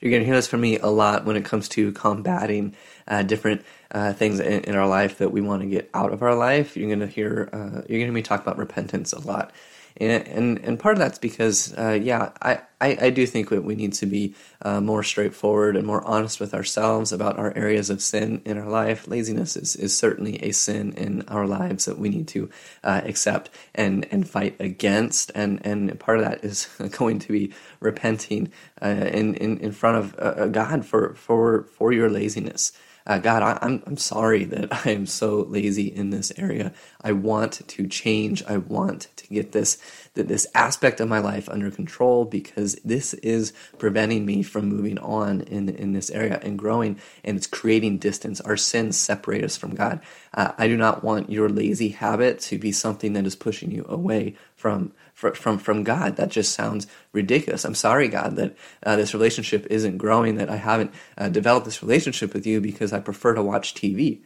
You're 0.00 0.10
going 0.10 0.22
to 0.22 0.26
hear 0.26 0.34
this 0.34 0.46
from 0.46 0.60
me 0.60 0.78
a 0.78 0.88
lot 0.88 1.24
when 1.24 1.36
it 1.36 1.44
comes 1.44 1.68
to 1.70 1.92
combating 1.92 2.74
uh, 3.08 3.22
different 3.22 3.64
uh, 3.90 4.12
things 4.12 4.40
in, 4.40 4.64
in, 4.64 4.76
our 4.76 4.86
life 4.86 5.18
that 5.18 5.32
we 5.32 5.40
want 5.40 5.62
to 5.62 5.68
get 5.68 5.90
out 5.94 6.12
of 6.12 6.22
our 6.22 6.34
life. 6.34 6.76
You're 6.76 6.88
going 6.88 7.00
to 7.00 7.06
hear 7.06 7.48
uh, 7.52 7.56
you're 7.56 7.70
going 7.70 7.86
to 7.86 8.04
hear 8.04 8.12
me 8.12 8.22
talk 8.22 8.42
about 8.42 8.58
repentance 8.58 9.12
a 9.12 9.20
lot 9.20 9.52
and 10.00 10.58
and, 10.58 10.78
part 10.78 10.94
of 10.94 10.98
that's 10.98 11.18
because 11.18 11.76
uh, 11.78 11.98
yeah 12.00 12.30
I, 12.42 12.60
I, 12.80 12.98
I, 13.00 13.10
do 13.10 13.26
think 13.26 13.48
that 13.48 13.64
we 13.64 13.74
need 13.74 13.94
to 13.94 14.06
be 14.06 14.34
uh, 14.60 14.80
more 14.80 15.02
straightforward 15.02 15.76
and 15.76 15.86
more 15.86 16.06
honest 16.06 16.38
with 16.40 16.52
ourselves 16.52 17.12
about 17.12 17.38
our 17.38 17.56
areas 17.56 17.88
of 17.88 18.02
sin 18.02 18.42
in 18.44 18.58
our 18.58 18.68
life. 18.68 19.08
Laziness 19.08 19.56
is, 19.56 19.76
is 19.76 19.96
certainly 19.96 20.36
a 20.42 20.52
sin 20.52 20.92
in 20.92 21.22
our 21.28 21.46
lives 21.46 21.86
that 21.86 21.98
we 21.98 22.10
need 22.10 22.28
to 22.28 22.50
uh, 22.84 23.00
accept 23.04 23.50
and 23.74 24.06
and 24.10 24.28
fight 24.28 24.56
against. 24.60 25.32
And 25.34 25.64
and 25.64 25.98
part 25.98 26.18
of 26.18 26.24
that 26.24 26.44
is 26.44 26.66
going 26.98 27.18
to 27.20 27.32
be 27.32 27.52
repenting 27.80 28.52
uh, 28.82 28.88
in, 28.88 29.34
in 29.34 29.58
in 29.58 29.72
front 29.72 29.96
of 29.96 30.14
uh, 30.18 30.46
God 30.48 30.84
for 30.84 31.14
for 31.14 31.64
for 31.76 31.92
your 31.92 32.10
laziness 32.10 32.72
uh, 33.06 33.18
God, 33.18 33.42
I, 33.42 33.58
I'm 33.62 33.82
I'm 33.86 33.96
sorry 33.96 34.44
that 34.46 34.72
I 34.86 34.90
am 34.90 35.06
so 35.06 35.42
lazy 35.48 35.86
in 35.88 36.10
this 36.10 36.32
area. 36.36 36.72
I 37.02 37.12
want 37.12 37.54
to 37.68 37.86
change. 37.86 38.42
I 38.44 38.58
want 38.58 39.08
to 39.16 39.28
get 39.28 39.52
this 39.52 39.78
this 40.14 40.46
aspect 40.54 41.00
of 41.00 41.08
my 41.08 41.18
life 41.20 41.48
under 41.48 41.70
control 41.70 42.24
because 42.24 42.76
this 42.84 43.14
is 43.14 43.52
preventing 43.78 44.26
me 44.26 44.42
from 44.42 44.66
moving 44.68 44.98
on 44.98 45.42
in 45.42 45.68
in 45.68 45.92
this 45.92 46.10
area 46.10 46.40
and 46.42 46.58
growing, 46.58 46.98
and 47.24 47.36
it's 47.36 47.46
creating 47.46 47.98
distance. 47.98 48.40
Our 48.42 48.56
sins 48.56 48.96
separate 48.96 49.44
us 49.44 49.56
from 49.56 49.74
God. 49.74 50.00
Uh, 50.34 50.52
I 50.58 50.68
do 50.68 50.76
not 50.76 51.04
want 51.04 51.30
your 51.30 51.48
lazy 51.48 51.90
habit 51.90 52.40
to 52.40 52.58
be 52.58 52.72
something 52.72 53.14
that 53.14 53.26
is 53.26 53.36
pushing 53.36 53.70
you 53.70 53.86
away 53.88 54.36
from 54.56 54.92
from 55.12 55.58
from 55.58 55.84
God. 55.84 56.16
That 56.16 56.30
just 56.30 56.52
sounds 56.52 56.86
ridiculous. 57.12 57.64
I'm 57.64 57.74
sorry, 57.74 58.08
God, 58.08 58.36
that 58.36 58.56
uh, 58.82 58.96
this 58.96 59.14
relationship 59.14 59.66
isn't 59.70 59.98
growing. 59.98 60.36
That 60.36 60.50
I 60.50 60.56
haven't 60.56 60.92
uh, 61.16 61.28
developed 61.28 61.66
this 61.66 61.82
relationship 61.82 62.34
with 62.34 62.46
you 62.46 62.60
because 62.60 62.92
I 62.92 63.00
prefer 63.00 63.34
to 63.34 63.42
watch 63.42 63.74
TV. 63.74 64.22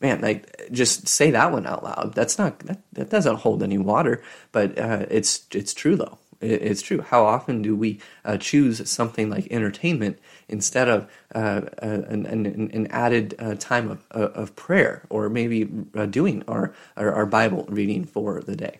Man, 0.00 0.20
like 0.20 0.70
just 0.72 1.06
say 1.06 1.30
that 1.32 1.52
one 1.52 1.66
out 1.66 1.84
loud. 1.84 2.14
That's 2.14 2.38
not 2.38 2.60
that, 2.60 2.80
that 2.92 3.10
doesn't 3.10 3.36
hold 3.36 3.62
any 3.62 3.78
water, 3.78 4.22
but 4.52 4.78
uh, 4.78 5.06
it's 5.10 5.46
it's 5.52 5.74
true 5.74 5.96
though. 5.96 6.18
it's 6.40 6.82
true. 6.82 7.02
How 7.02 7.24
often 7.24 7.62
do 7.62 7.76
we 7.76 8.00
uh, 8.24 8.36
choose 8.36 8.88
something 8.88 9.30
like 9.30 9.46
entertainment 9.50 10.18
instead 10.48 10.88
of 10.88 11.08
uh, 11.34 11.62
uh, 11.82 12.02
an, 12.08 12.26
an, 12.26 12.46
an, 12.46 12.86
added 12.90 13.36
time 13.60 13.90
of, 13.90 14.06
of 14.10 14.56
prayer, 14.56 15.02
or 15.08 15.28
maybe 15.28 15.64
doing 16.10 16.42
our, 16.48 16.74
our 16.96 17.12
our 17.12 17.26
Bible 17.26 17.64
reading 17.68 18.04
for 18.04 18.40
the 18.40 18.56
day? 18.56 18.78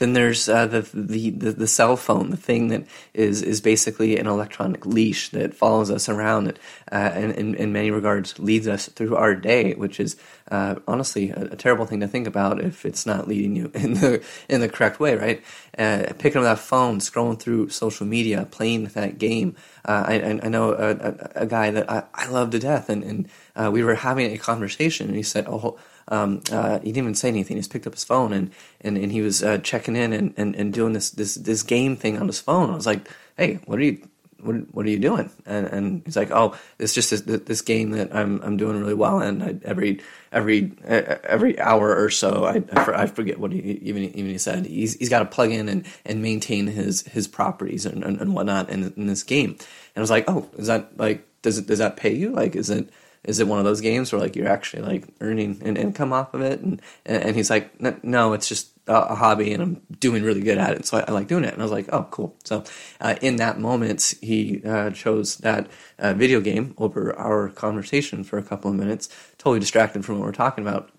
Then 0.00 0.14
there's 0.14 0.48
uh, 0.48 0.66
the, 0.66 0.80
the, 0.94 1.28
the 1.28 1.52
the 1.52 1.66
cell 1.66 1.94
phone, 1.94 2.30
the 2.30 2.36
thing 2.38 2.68
that 2.68 2.86
is 3.12 3.42
is 3.42 3.60
basically 3.60 4.16
an 4.16 4.26
electronic 4.26 4.86
leash 4.86 5.28
that 5.28 5.52
follows 5.52 5.90
us 5.90 6.08
around, 6.08 6.44
that 6.44 6.58
uh, 6.90 7.10
and 7.12 7.32
in, 7.34 7.54
in 7.54 7.72
many 7.74 7.90
regards 7.90 8.38
leads 8.38 8.66
us 8.66 8.88
through 8.88 9.14
our 9.14 9.34
day, 9.34 9.74
which 9.74 10.00
is 10.00 10.16
uh, 10.50 10.76
honestly 10.88 11.28
a, 11.28 11.50
a, 11.52 11.56
terrible 11.56 11.84
thing 11.84 12.00
to 12.00 12.08
think 12.08 12.26
about 12.26 12.64
if 12.64 12.86
it's 12.86 13.04
not 13.04 13.28
leading 13.28 13.54
you 13.54 13.70
in 13.74 13.92
the 13.92 14.24
in 14.48 14.62
the 14.62 14.70
correct 14.70 15.00
way, 15.00 15.16
right? 15.16 15.42
Uh, 15.76 16.06
picking 16.18 16.38
up 16.38 16.44
that 16.44 16.58
phone, 16.58 16.98
scrolling 16.98 17.38
through 17.38 17.68
social 17.68 18.06
media, 18.06 18.48
playing 18.50 18.84
that 18.84 19.18
game. 19.18 19.54
Uh, 19.84 20.04
I, 20.08 20.40
I 20.42 20.48
know 20.48 20.72
a, 20.72 20.92
a, 20.92 21.42
a, 21.42 21.46
guy 21.46 21.70
that 21.72 21.90
I, 21.90 22.04
I 22.14 22.26
love 22.28 22.50
to 22.52 22.58
death, 22.58 22.88
and, 22.88 23.04
and 23.04 23.28
uh, 23.54 23.70
we 23.70 23.84
were 23.84 23.96
having 23.96 24.32
a 24.32 24.38
conversation, 24.38 25.08
and 25.08 25.16
he 25.16 25.22
said, 25.22 25.44
"Oh." 25.46 25.78
Um, 26.10 26.42
uh, 26.50 26.78
he 26.80 26.86
didn't 26.86 27.04
even 27.04 27.14
say 27.14 27.28
anything. 27.28 27.56
He 27.56 27.60
just 27.60 27.72
picked 27.72 27.86
up 27.86 27.94
his 27.94 28.04
phone 28.04 28.32
and 28.32 28.50
and, 28.80 28.98
and 28.98 29.12
he 29.12 29.22
was 29.22 29.42
uh, 29.42 29.58
checking 29.58 29.96
in 29.96 30.12
and, 30.12 30.34
and, 30.36 30.54
and 30.56 30.72
doing 30.72 30.92
this 30.92 31.10
this 31.10 31.34
this 31.36 31.62
game 31.62 31.96
thing 31.96 32.18
on 32.18 32.26
his 32.26 32.40
phone. 32.40 32.70
I 32.70 32.74
was 32.74 32.86
like, 32.86 33.08
hey, 33.36 33.60
what 33.66 33.78
are 33.78 33.82
you 33.82 34.02
what, 34.42 34.56
what 34.72 34.86
are 34.86 34.90
you 34.90 34.98
doing? 34.98 35.30
And, 35.46 35.66
and 35.66 36.02
he's 36.04 36.16
like, 36.16 36.30
oh, 36.30 36.56
it's 36.78 36.94
just 36.94 37.10
this, 37.10 37.20
this 37.22 37.60
game 37.60 37.90
that 37.90 38.14
I'm 38.14 38.40
I'm 38.42 38.56
doing 38.56 38.78
really 38.80 38.94
well. 38.94 39.20
And 39.20 39.42
I, 39.42 39.56
every 39.64 40.00
every 40.32 40.72
every 40.84 41.58
hour 41.60 41.94
or 41.94 42.10
so, 42.10 42.44
I, 42.44 42.62
I 42.72 43.06
forget 43.06 43.38
what 43.38 43.52
he 43.52 43.60
even 43.60 44.04
even 44.04 44.30
he 44.30 44.38
said. 44.38 44.66
He's 44.66 44.94
he's 44.94 45.08
got 45.08 45.20
to 45.20 45.26
plug 45.26 45.52
in 45.52 45.68
and, 45.68 45.86
and 46.04 46.22
maintain 46.22 46.66
his 46.66 47.02
his 47.02 47.28
properties 47.28 47.86
and, 47.86 48.02
and, 48.02 48.20
and 48.20 48.34
whatnot 48.34 48.70
in, 48.70 48.92
in 48.96 49.06
this 49.06 49.22
game. 49.22 49.50
And 49.50 49.96
I 49.96 50.00
was 50.00 50.10
like, 50.10 50.24
oh, 50.28 50.48
is 50.56 50.66
that 50.66 50.98
like 50.98 51.26
does 51.42 51.58
it 51.58 51.66
does 51.66 51.78
that 51.78 51.96
pay 51.96 52.14
you? 52.14 52.30
Like, 52.30 52.56
is 52.56 52.70
it 52.70 52.90
is 53.24 53.38
it 53.38 53.46
one 53.46 53.58
of 53.58 53.64
those 53.64 53.80
games 53.80 54.12
where 54.12 54.20
like 54.20 54.36
you're 54.36 54.48
actually 54.48 54.82
like 54.82 55.04
earning 55.20 55.60
an 55.62 55.76
income 55.76 56.12
off 56.12 56.34
of 56.34 56.40
it? 56.40 56.60
And 56.60 56.80
and 57.04 57.36
he's 57.36 57.50
like, 57.50 57.80
no, 58.02 58.32
it's 58.32 58.48
just 58.48 58.70
a 58.86 59.14
hobby, 59.14 59.52
and 59.52 59.62
I'm 59.62 59.82
doing 60.00 60.22
really 60.22 60.40
good 60.40 60.58
at 60.58 60.74
it, 60.74 60.84
so 60.84 60.98
I, 60.98 61.04
I 61.06 61.10
like 61.12 61.28
doing 61.28 61.44
it. 61.44 61.52
And 61.52 61.62
I 61.62 61.64
was 61.64 61.72
like, 61.72 61.88
oh, 61.92 62.08
cool. 62.10 62.36
So 62.44 62.64
uh, 63.00 63.14
in 63.20 63.36
that 63.36 63.58
moment, 63.60 64.14
he 64.20 64.62
uh, 64.64 64.90
chose 64.90 65.36
that 65.38 65.68
uh, 65.98 66.12
video 66.14 66.40
game 66.40 66.74
over 66.76 67.16
our 67.16 67.50
conversation 67.50 68.24
for 68.24 68.38
a 68.38 68.42
couple 68.42 68.70
of 68.70 68.76
minutes, 68.76 69.08
totally 69.38 69.60
distracted 69.60 70.04
from 70.04 70.18
what 70.18 70.26
we're 70.26 70.32
talking 70.32 70.66
about. 70.66 70.90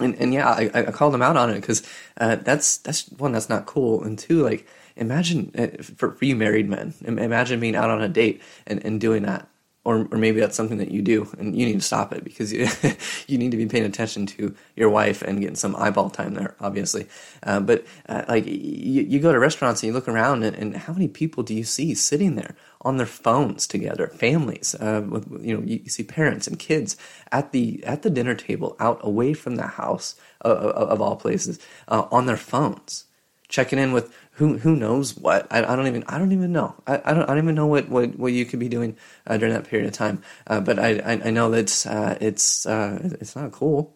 And, 0.00 0.14
and 0.16 0.34
yeah, 0.34 0.48
I, 0.48 0.70
I 0.74 0.82
called 0.90 1.14
him 1.14 1.22
out 1.22 1.36
on 1.36 1.50
it 1.50 1.54
because 1.54 1.82
uh, 2.18 2.36
that's 2.36 2.78
that's 2.78 3.08
one 3.10 3.32
that's 3.32 3.48
not 3.48 3.66
cool, 3.66 4.02
and 4.02 4.18
two, 4.18 4.42
like 4.42 4.66
imagine 4.96 5.50
uh, 5.56 5.82
for, 5.82 6.12
for 6.12 6.24
you 6.24 6.36
married 6.36 6.68
men, 6.68 6.94
imagine 7.04 7.60
being 7.60 7.76
out 7.76 7.90
on 7.90 8.02
a 8.02 8.08
date 8.08 8.42
and, 8.66 8.84
and 8.84 9.00
doing 9.00 9.22
that 9.22 9.48
or, 9.84 10.06
or 10.10 10.18
maybe 10.18 10.40
that's 10.40 10.56
something 10.56 10.78
that 10.78 10.90
you 10.90 11.00
do 11.00 11.26
and 11.38 11.56
you 11.56 11.64
need 11.64 11.74
to 11.74 11.80
stop 11.80 12.12
it 12.12 12.22
because 12.22 12.52
you, 12.52 12.68
you 13.26 13.38
need 13.38 13.50
to 13.50 13.56
be 13.56 13.66
paying 13.66 13.84
attention 13.84 14.26
to 14.26 14.54
your 14.76 14.90
wife 14.90 15.22
and 15.22 15.40
getting 15.40 15.56
some 15.56 15.74
eyeball 15.76 16.10
time 16.10 16.34
there 16.34 16.54
obviously. 16.60 17.06
Uh, 17.42 17.60
but 17.60 17.84
uh, 18.08 18.24
like 18.28 18.46
you, 18.46 19.02
you, 19.02 19.18
go 19.20 19.32
to 19.32 19.38
restaurants 19.38 19.82
and 19.82 19.88
you 19.88 19.94
look 19.94 20.08
around 20.08 20.42
and, 20.42 20.56
and, 20.56 20.76
how 20.76 20.92
many 20.92 21.08
people 21.08 21.42
do 21.42 21.54
you 21.54 21.64
see 21.64 21.94
sitting 21.94 22.36
there 22.36 22.54
on 22.82 22.96
their 22.96 23.06
phones 23.06 23.66
together? 23.66 24.08
Families 24.08 24.74
uh, 24.76 25.02
with, 25.08 25.26
you 25.42 25.56
know 25.56 25.62
you, 25.62 25.88
see 25.88 26.02
parents 26.02 26.46
and 26.46 26.58
kids 26.58 26.96
at 27.32 27.52
the 27.52 27.82
at 27.84 28.02
the 28.02 28.10
dinner 28.10 28.34
table 28.34 28.76
out 28.80 28.98
away 29.02 29.34
from 29.34 29.56
the 29.56 29.66
house 29.66 30.14
uh, 30.44 30.48
of 30.48 31.00
all 31.00 31.16
places 31.16 31.58
uh, 31.88 32.06
on 32.10 32.26
their 32.26 32.36
phones 32.36 33.04
checking 33.50 33.78
in 33.78 33.92
with 33.92 34.14
who 34.32 34.58
who 34.58 34.76
knows 34.76 35.16
what? 35.16 35.46
I, 35.50 35.58
I 35.64 35.76
don't 35.76 35.86
even 35.86 36.04
I 36.06 36.18
don't 36.18 36.32
even 36.32 36.52
know. 36.52 36.74
I, 36.86 37.00
I 37.04 37.14
don't 37.14 37.24
I 37.24 37.34
don't 37.34 37.44
even 37.44 37.54
know 37.54 37.66
what, 37.66 37.88
what, 37.88 38.18
what 38.18 38.32
you 38.32 38.44
could 38.44 38.58
be 38.58 38.68
doing 38.68 38.96
uh, 39.26 39.36
during 39.36 39.54
that 39.54 39.68
period 39.68 39.86
of 39.86 39.92
time. 39.92 40.22
Uh, 40.46 40.60
but 40.60 40.78
I, 40.78 40.98
I, 40.98 41.12
I 41.26 41.30
know 41.30 41.50
that 41.50 41.86
uh, 41.86 42.16
it's 42.20 42.66
uh, 42.66 43.16
it's 43.20 43.36
not 43.36 43.52
cool. 43.52 43.94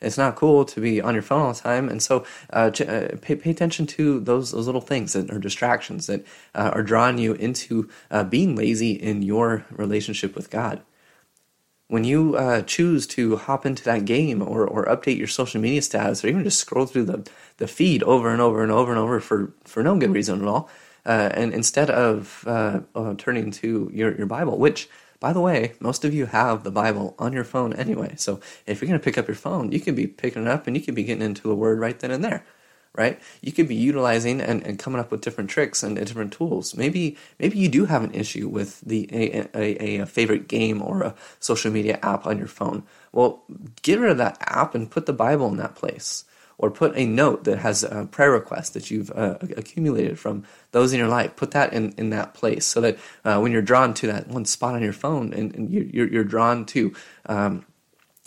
It's 0.00 0.16
not 0.16 0.36
cool 0.36 0.64
to 0.64 0.80
be 0.80 1.02
on 1.02 1.12
your 1.12 1.22
phone 1.22 1.42
all 1.42 1.52
the 1.52 1.60
time. 1.60 1.90
And 1.90 2.02
so 2.02 2.24
uh, 2.50 2.70
ch- 2.70 2.80
uh, 2.82 3.08
pay, 3.20 3.36
pay 3.36 3.50
attention 3.50 3.86
to 3.88 4.20
those 4.20 4.52
those 4.52 4.66
little 4.66 4.80
things 4.80 5.12
that 5.12 5.30
are 5.30 5.38
distractions 5.38 6.06
that 6.06 6.24
are 6.54 6.82
drawing 6.82 7.18
you 7.18 7.34
into 7.34 7.88
being 8.28 8.56
lazy 8.56 8.92
in 8.92 9.22
your 9.22 9.66
relationship 9.70 10.34
with 10.34 10.50
God 10.50 10.82
when 11.90 12.04
you 12.04 12.36
uh, 12.36 12.62
choose 12.62 13.04
to 13.04 13.34
hop 13.34 13.66
into 13.66 13.82
that 13.82 14.04
game 14.04 14.40
or, 14.40 14.64
or 14.64 14.84
update 14.86 15.18
your 15.18 15.26
social 15.26 15.60
media 15.60 15.82
status 15.82 16.24
or 16.24 16.28
even 16.28 16.44
just 16.44 16.60
scroll 16.60 16.86
through 16.86 17.02
the, 17.02 17.28
the 17.56 17.66
feed 17.66 18.00
over 18.04 18.30
and 18.30 18.40
over 18.40 18.62
and 18.62 18.70
over 18.70 18.92
and 18.92 19.00
over 19.00 19.18
for, 19.18 19.52
for 19.64 19.82
no 19.82 19.98
good 19.98 20.12
reason 20.12 20.40
at 20.40 20.46
all, 20.46 20.70
uh, 21.04 21.30
and 21.34 21.52
instead 21.52 21.90
of 21.90 22.44
uh, 22.46 22.80
uh 22.94 23.14
turning 23.18 23.50
to 23.50 23.90
your, 23.92 24.16
your 24.16 24.26
Bible, 24.26 24.56
which, 24.56 24.88
by 25.18 25.32
the 25.32 25.40
way, 25.40 25.72
most 25.80 26.04
of 26.04 26.14
you 26.14 26.26
have 26.26 26.62
the 26.62 26.70
Bible 26.70 27.16
on 27.18 27.32
your 27.32 27.44
phone 27.44 27.72
anyway. 27.72 28.14
So 28.16 28.40
if 28.66 28.80
you're 28.80 28.88
going 28.88 29.00
to 29.00 29.04
pick 29.04 29.18
up 29.18 29.26
your 29.26 29.34
phone, 29.34 29.72
you 29.72 29.80
can 29.80 29.96
be 29.96 30.06
picking 30.06 30.42
it 30.42 30.48
up 30.48 30.68
and 30.68 30.76
you 30.76 30.82
can 30.82 30.94
be 30.94 31.02
getting 31.02 31.24
into 31.24 31.48
the 31.48 31.56
Word 31.56 31.80
right 31.80 31.98
then 31.98 32.12
and 32.12 32.22
there 32.22 32.44
right? 32.94 33.20
You 33.40 33.52
could 33.52 33.68
be 33.68 33.74
utilizing 33.74 34.40
and, 34.40 34.64
and 34.66 34.78
coming 34.78 35.00
up 35.00 35.10
with 35.10 35.20
different 35.20 35.50
tricks 35.50 35.82
and, 35.82 35.96
and, 35.96 36.06
different 36.06 36.32
tools. 36.32 36.76
Maybe 36.76 37.16
maybe 37.38 37.58
you 37.58 37.68
do 37.68 37.84
have 37.86 38.02
an 38.02 38.12
issue 38.12 38.48
with 38.48 38.80
the 38.80 39.08
a, 39.12 39.48
a, 39.54 40.00
a, 40.00 40.06
favorite 40.06 40.48
game 40.48 40.82
or 40.82 41.02
a 41.02 41.14
social 41.38 41.70
media 41.70 41.98
app 42.02 42.26
on 42.26 42.38
your 42.38 42.48
phone. 42.48 42.82
Well, 43.12 43.42
get 43.82 44.00
rid 44.00 44.10
of 44.10 44.18
that 44.18 44.38
app 44.40 44.74
and 44.74 44.90
put 44.90 45.06
the 45.06 45.12
Bible 45.12 45.48
in 45.48 45.56
that 45.58 45.74
place. 45.74 46.24
Or 46.58 46.70
put 46.70 46.94
a 46.94 47.06
note 47.06 47.44
that 47.44 47.60
has 47.60 47.84
a 47.84 48.04
prayer 48.04 48.32
request 48.32 48.74
that 48.74 48.90
you've 48.90 49.10
uh, 49.12 49.38
accumulated 49.56 50.18
from 50.18 50.44
those 50.72 50.92
in 50.92 50.98
your 50.98 51.08
life. 51.08 51.34
Put 51.34 51.52
that 51.52 51.72
in, 51.72 51.94
in 51.96 52.10
that 52.10 52.34
place 52.34 52.66
so 52.66 52.82
that 52.82 52.98
uh, 53.24 53.40
when 53.40 53.50
you're 53.50 53.62
drawn 53.62 53.94
to 53.94 54.08
that 54.08 54.28
one 54.28 54.44
spot 54.44 54.74
on 54.74 54.82
your 54.82 54.92
phone 54.92 55.32
and, 55.32 55.54
and 55.54 55.70
you're, 55.70 56.06
you're 56.06 56.22
drawn 56.22 56.66
to 56.66 56.92
um, 57.24 57.64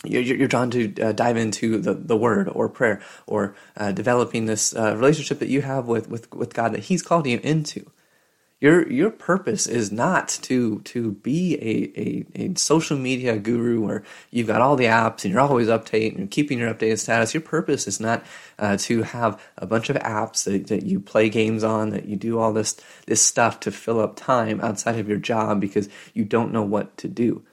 you're, 0.04 0.22
you're 0.22 0.48
drawn 0.48 0.70
to 0.70 0.94
uh, 1.00 1.12
dive 1.12 1.36
into 1.36 1.78
the, 1.78 1.94
the 1.94 2.16
word 2.16 2.48
or 2.48 2.68
prayer 2.68 3.00
or 3.26 3.54
uh, 3.76 3.92
developing 3.92 4.46
this 4.46 4.74
uh, 4.74 4.94
relationship 4.96 5.38
that 5.38 5.48
you 5.48 5.62
have 5.62 5.86
with, 5.86 6.08
with, 6.08 6.32
with 6.34 6.54
God 6.54 6.72
that 6.72 6.84
He's 6.84 7.02
called 7.02 7.26
you 7.26 7.40
into. 7.42 7.90
Your, 8.60 8.90
your 8.90 9.10
purpose 9.10 9.66
is 9.66 9.92
not 9.92 10.28
to, 10.42 10.80
to 10.80 11.12
be 11.12 11.54
a, 11.56 12.00
a, 12.00 12.46
a 12.46 12.54
social 12.54 12.96
media 12.96 13.36
guru 13.36 13.84
where 13.84 14.04
you've 14.30 14.46
got 14.46 14.62
all 14.62 14.74
the 14.74 14.86
apps 14.86 15.24
and 15.24 15.32
you're 15.34 15.42
always 15.42 15.68
updating 15.68 16.16
and 16.16 16.30
keeping 16.30 16.60
your 16.60 16.72
updated 16.72 16.98
status. 16.98 17.34
Your 17.34 17.42
purpose 17.42 17.86
is 17.86 18.00
not 18.00 18.24
uh, 18.58 18.78
to 18.78 19.02
have 19.02 19.42
a 19.58 19.66
bunch 19.66 19.90
of 19.90 19.96
apps 19.96 20.44
that, 20.44 20.68
that 20.68 20.84
you 20.84 20.98
play 20.98 21.28
games 21.28 21.62
on, 21.62 21.90
that 21.90 22.06
you 22.06 22.16
do 22.16 22.38
all 22.38 22.54
this, 22.54 22.76
this 23.06 23.20
stuff 23.20 23.60
to 23.60 23.70
fill 23.70 24.00
up 24.00 24.16
time 24.16 24.62
outside 24.62 24.98
of 24.98 25.08
your 25.10 25.18
job 25.18 25.60
because 25.60 25.90
you 26.14 26.24
don't 26.24 26.52
know 26.52 26.62
what 26.62 26.96
to 26.96 27.08
do 27.08 27.44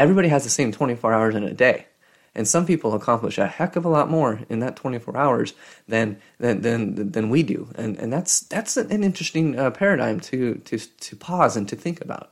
everybody 0.00 0.28
has 0.28 0.42
the 0.42 0.50
same 0.50 0.72
24 0.72 1.12
hours 1.12 1.34
in 1.36 1.44
a 1.44 1.52
day. 1.52 1.86
And 2.34 2.48
some 2.48 2.64
people 2.64 2.94
accomplish 2.94 3.38
a 3.38 3.46
heck 3.46 3.76
of 3.76 3.84
a 3.84 3.88
lot 3.88 4.08
more 4.08 4.40
in 4.48 4.60
that 4.60 4.76
24 4.76 5.16
hours 5.16 5.52
than 5.88 6.16
than 6.38 6.62
than, 6.62 7.10
than 7.10 7.28
we 7.28 7.42
do, 7.42 7.68
and 7.74 7.98
and 7.98 8.12
that's 8.12 8.40
that's 8.40 8.76
an 8.76 9.02
interesting 9.02 9.58
uh, 9.58 9.72
paradigm 9.72 10.20
to 10.20 10.54
to 10.66 10.78
to 10.78 11.16
pause 11.16 11.56
and 11.56 11.68
to 11.68 11.74
think 11.74 12.00
about. 12.00 12.30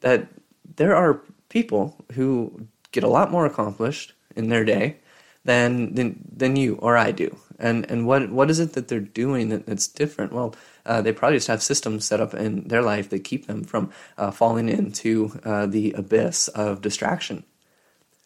That 0.00 0.28
there 0.76 0.96
are 0.96 1.20
people 1.50 2.02
who 2.12 2.66
get 2.92 3.04
a 3.04 3.08
lot 3.08 3.30
more 3.30 3.44
accomplished 3.44 4.14
in 4.34 4.48
their 4.48 4.64
day 4.64 4.96
than 5.44 5.94
than 5.94 6.24
than 6.34 6.56
you 6.56 6.76
or 6.76 6.96
I 6.96 7.10
do. 7.12 7.36
And 7.58 7.88
and 7.90 8.06
what 8.06 8.30
what 8.30 8.50
is 8.50 8.58
it 8.58 8.72
that 8.72 8.88
they're 8.88 9.00
doing 9.00 9.50
that, 9.50 9.66
that's 9.66 9.86
different? 9.86 10.32
Well, 10.32 10.54
uh, 10.86 11.02
they 11.02 11.12
probably 11.12 11.36
just 11.36 11.48
have 11.48 11.62
systems 11.62 12.04
set 12.04 12.20
up 12.20 12.32
in 12.34 12.68
their 12.68 12.82
life 12.82 13.10
that 13.10 13.24
keep 13.24 13.46
them 13.46 13.64
from 13.64 13.90
uh, 14.16 14.30
falling 14.30 14.68
into 14.68 15.38
uh, 15.44 15.66
the 15.66 15.92
abyss 15.92 16.48
of 16.48 16.80
distraction. 16.80 17.44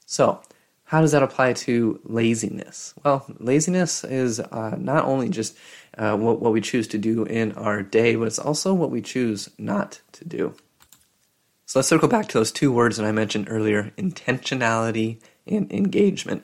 So, 0.06 0.40
how 0.84 1.00
does 1.00 1.12
that 1.12 1.22
apply 1.22 1.52
to 1.52 2.00
laziness? 2.04 2.94
Well, 3.04 3.24
laziness 3.38 4.02
is 4.02 4.40
uh, 4.40 4.76
not 4.76 5.04
only 5.04 5.28
just 5.28 5.56
uh, 5.96 6.16
what, 6.16 6.40
what 6.40 6.52
we 6.52 6.60
choose 6.60 6.88
to 6.88 6.98
do 6.98 7.24
in 7.24 7.52
our 7.52 7.82
day, 7.82 8.16
but 8.16 8.24
it's 8.24 8.38
also 8.40 8.74
what 8.74 8.90
we 8.90 9.00
choose 9.00 9.48
not 9.56 10.00
to 10.12 10.24
do. 10.24 10.54
So 11.66 11.78
let's 11.78 11.88
circle 11.88 12.08
back 12.08 12.26
to 12.28 12.38
those 12.38 12.50
two 12.50 12.72
words 12.72 12.96
that 12.96 13.06
I 13.06 13.12
mentioned 13.12 13.46
earlier 13.48 13.92
intentionality 13.96 15.20
and 15.46 15.70
engagement. 15.70 16.42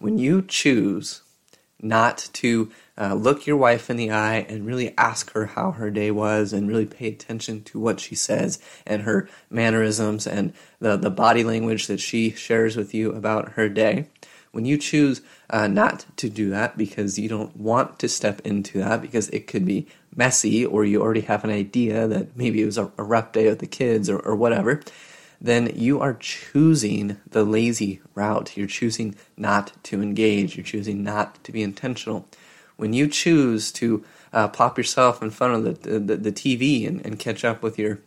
When 0.00 0.18
you 0.18 0.42
choose 0.42 1.22
not 1.80 2.28
to 2.32 2.72
uh, 2.98 3.14
look 3.14 3.46
your 3.46 3.56
wife 3.56 3.90
in 3.90 3.96
the 3.96 4.10
eye 4.10 4.46
and 4.48 4.66
really 4.66 4.94
ask 4.96 5.32
her 5.32 5.46
how 5.46 5.72
her 5.72 5.90
day 5.90 6.10
was 6.10 6.52
and 6.52 6.68
really 6.68 6.86
pay 6.86 7.08
attention 7.08 7.62
to 7.64 7.78
what 7.78 8.00
she 8.00 8.14
says 8.14 8.58
and 8.86 9.02
her 9.02 9.28
mannerisms 9.50 10.26
and 10.26 10.52
the, 10.80 10.96
the 10.96 11.10
body 11.10 11.44
language 11.44 11.86
that 11.86 12.00
she 12.00 12.30
shares 12.30 12.76
with 12.76 12.94
you 12.94 13.12
about 13.12 13.52
her 13.52 13.68
day. 13.68 14.06
When 14.52 14.64
you 14.64 14.78
choose 14.78 15.20
uh, 15.50 15.66
not 15.68 16.06
to 16.16 16.30
do 16.30 16.48
that 16.50 16.78
because 16.78 17.18
you 17.18 17.28
don't 17.28 17.54
want 17.56 17.98
to 17.98 18.08
step 18.08 18.40
into 18.40 18.78
that 18.78 19.02
because 19.02 19.28
it 19.28 19.46
could 19.46 19.66
be 19.66 19.86
messy 20.14 20.64
or 20.64 20.84
you 20.84 21.02
already 21.02 21.20
have 21.22 21.44
an 21.44 21.50
idea 21.50 22.08
that 22.08 22.34
maybe 22.36 22.62
it 22.62 22.66
was 22.66 22.78
a, 22.78 22.90
a 22.96 23.04
rough 23.04 23.32
day 23.32 23.50
with 23.50 23.58
the 23.58 23.66
kids 23.66 24.08
or, 24.08 24.18
or 24.20 24.34
whatever, 24.34 24.80
then 25.40 25.70
you 25.74 26.00
are 26.00 26.14
choosing 26.14 27.18
the 27.30 27.44
lazy 27.44 28.00
route. 28.14 28.56
You're 28.56 28.66
choosing 28.66 29.14
not 29.36 29.72
to 29.84 30.00
engage. 30.00 30.56
You're 30.56 30.64
choosing 30.64 31.02
not 31.02 31.44
to 31.44 31.52
be 31.52 31.62
intentional. 31.62 32.26
When 32.76 32.92
you 32.92 33.08
choose 33.08 33.72
to 33.72 34.04
uh, 34.32 34.48
plop 34.48 34.76
yourself 34.76 35.22
in 35.22 35.30
front 35.30 35.54
of 35.54 35.82
the, 35.82 35.98
the, 35.98 36.16
the 36.16 36.32
TV 36.32 36.86
and, 36.86 37.04
and 37.04 37.18
catch 37.18 37.44
up 37.44 37.62
with 37.62 37.78
your 37.78 38.00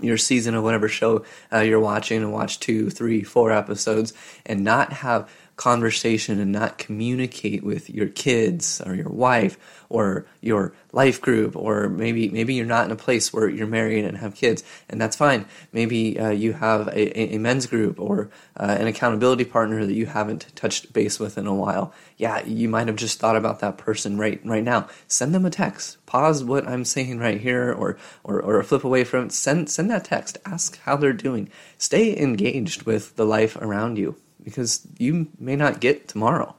your 0.00 0.16
season 0.16 0.54
of 0.54 0.62
whatever 0.62 0.88
show 0.88 1.24
uh, 1.52 1.58
you're 1.58 1.80
watching 1.80 2.22
and 2.22 2.32
watch 2.32 2.60
two, 2.60 2.88
three, 2.88 3.22
four 3.24 3.50
episodes 3.50 4.12
and 4.46 4.62
not 4.62 4.92
have 4.92 5.28
conversation 5.58 6.38
and 6.38 6.52
not 6.52 6.78
communicate 6.78 7.64
with 7.64 7.90
your 7.90 8.06
kids 8.06 8.80
or 8.86 8.94
your 8.94 9.08
wife 9.10 9.84
or 9.88 10.24
your 10.40 10.72
life 10.92 11.20
group 11.20 11.56
or 11.56 11.88
maybe 11.88 12.28
maybe 12.28 12.54
you're 12.54 12.64
not 12.64 12.84
in 12.86 12.92
a 12.92 12.96
place 12.96 13.32
where 13.32 13.48
you're 13.48 13.66
married 13.66 14.04
and 14.04 14.16
have 14.18 14.36
kids 14.36 14.62
and 14.88 15.00
that's 15.00 15.16
fine. 15.16 15.44
Maybe 15.72 16.18
uh, 16.18 16.30
you 16.30 16.52
have 16.52 16.86
a, 16.88 17.34
a, 17.34 17.38
men's 17.38 17.66
group 17.66 17.98
or 17.98 18.30
uh, 18.56 18.76
an 18.78 18.86
accountability 18.86 19.44
partner 19.44 19.84
that 19.84 19.94
you 19.94 20.06
haven't 20.06 20.46
touched 20.54 20.92
base 20.92 21.18
with 21.18 21.36
in 21.36 21.48
a 21.48 21.54
while. 21.54 21.92
Yeah 22.16 22.46
you 22.46 22.68
might 22.68 22.86
have 22.86 22.96
just 22.96 23.18
thought 23.18 23.36
about 23.36 23.58
that 23.58 23.78
person 23.78 24.16
right 24.16 24.40
right 24.44 24.64
now. 24.64 24.88
Send 25.08 25.34
them 25.34 25.44
a 25.44 25.50
text. 25.50 25.98
Pause 26.06 26.44
what 26.44 26.68
i'm 26.68 26.84
saying 26.84 27.18
right 27.18 27.40
here 27.40 27.72
or 27.72 27.98
or, 28.22 28.40
or 28.40 28.62
flip 28.62 28.84
away 28.84 29.02
from 29.02 29.26
it. 29.26 29.32
Send 29.32 29.68
send 29.68 29.90
that 29.90 30.04
text. 30.04 30.38
Ask 30.46 30.78
how 30.82 30.96
they're 30.96 31.12
doing. 31.12 31.50
Stay 31.78 32.16
engaged 32.16 32.84
with 32.84 33.16
the 33.16 33.26
life 33.26 33.56
around 33.56 33.98
you 33.98 34.14
because 34.48 34.88
you 34.96 35.28
may 35.38 35.56
not 35.56 35.78
get 35.78 36.08
tomorrow. 36.08 36.54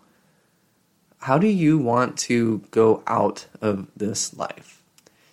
How 1.21 1.39
do 1.39 1.47
you 1.47 1.79
want 1.79 2.17
to 2.29 2.59
go 2.69 3.01
out 3.07 3.47
of 3.61 3.87
this 3.97 4.37
life? 4.37 4.83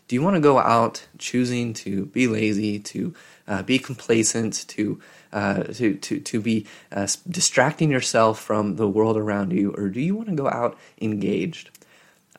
Do 0.08 0.16
you 0.16 0.22
want 0.22 0.36
to 0.36 0.40
go 0.40 0.58
out 0.58 1.06
choosing 1.18 1.74
to 1.74 2.06
be 2.06 2.26
lazy, 2.26 2.78
to 2.78 3.14
uh, 3.46 3.62
be 3.62 3.78
complacent, 3.78 4.64
to 4.68 5.00
uh, 5.32 5.64
to 5.64 5.96
to 5.96 6.18
to 6.18 6.40
be 6.40 6.66
uh, 6.90 7.06
distracting 7.28 7.90
yourself 7.90 8.40
from 8.40 8.76
the 8.76 8.88
world 8.88 9.18
around 9.18 9.52
you, 9.52 9.72
or 9.72 9.88
do 9.88 10.00
you 10.00 10.14
want 10.14 10.28
to 10.28 10.34
go 10.34 10.48
out 10.48 10.78
engaged? 11.00 11.70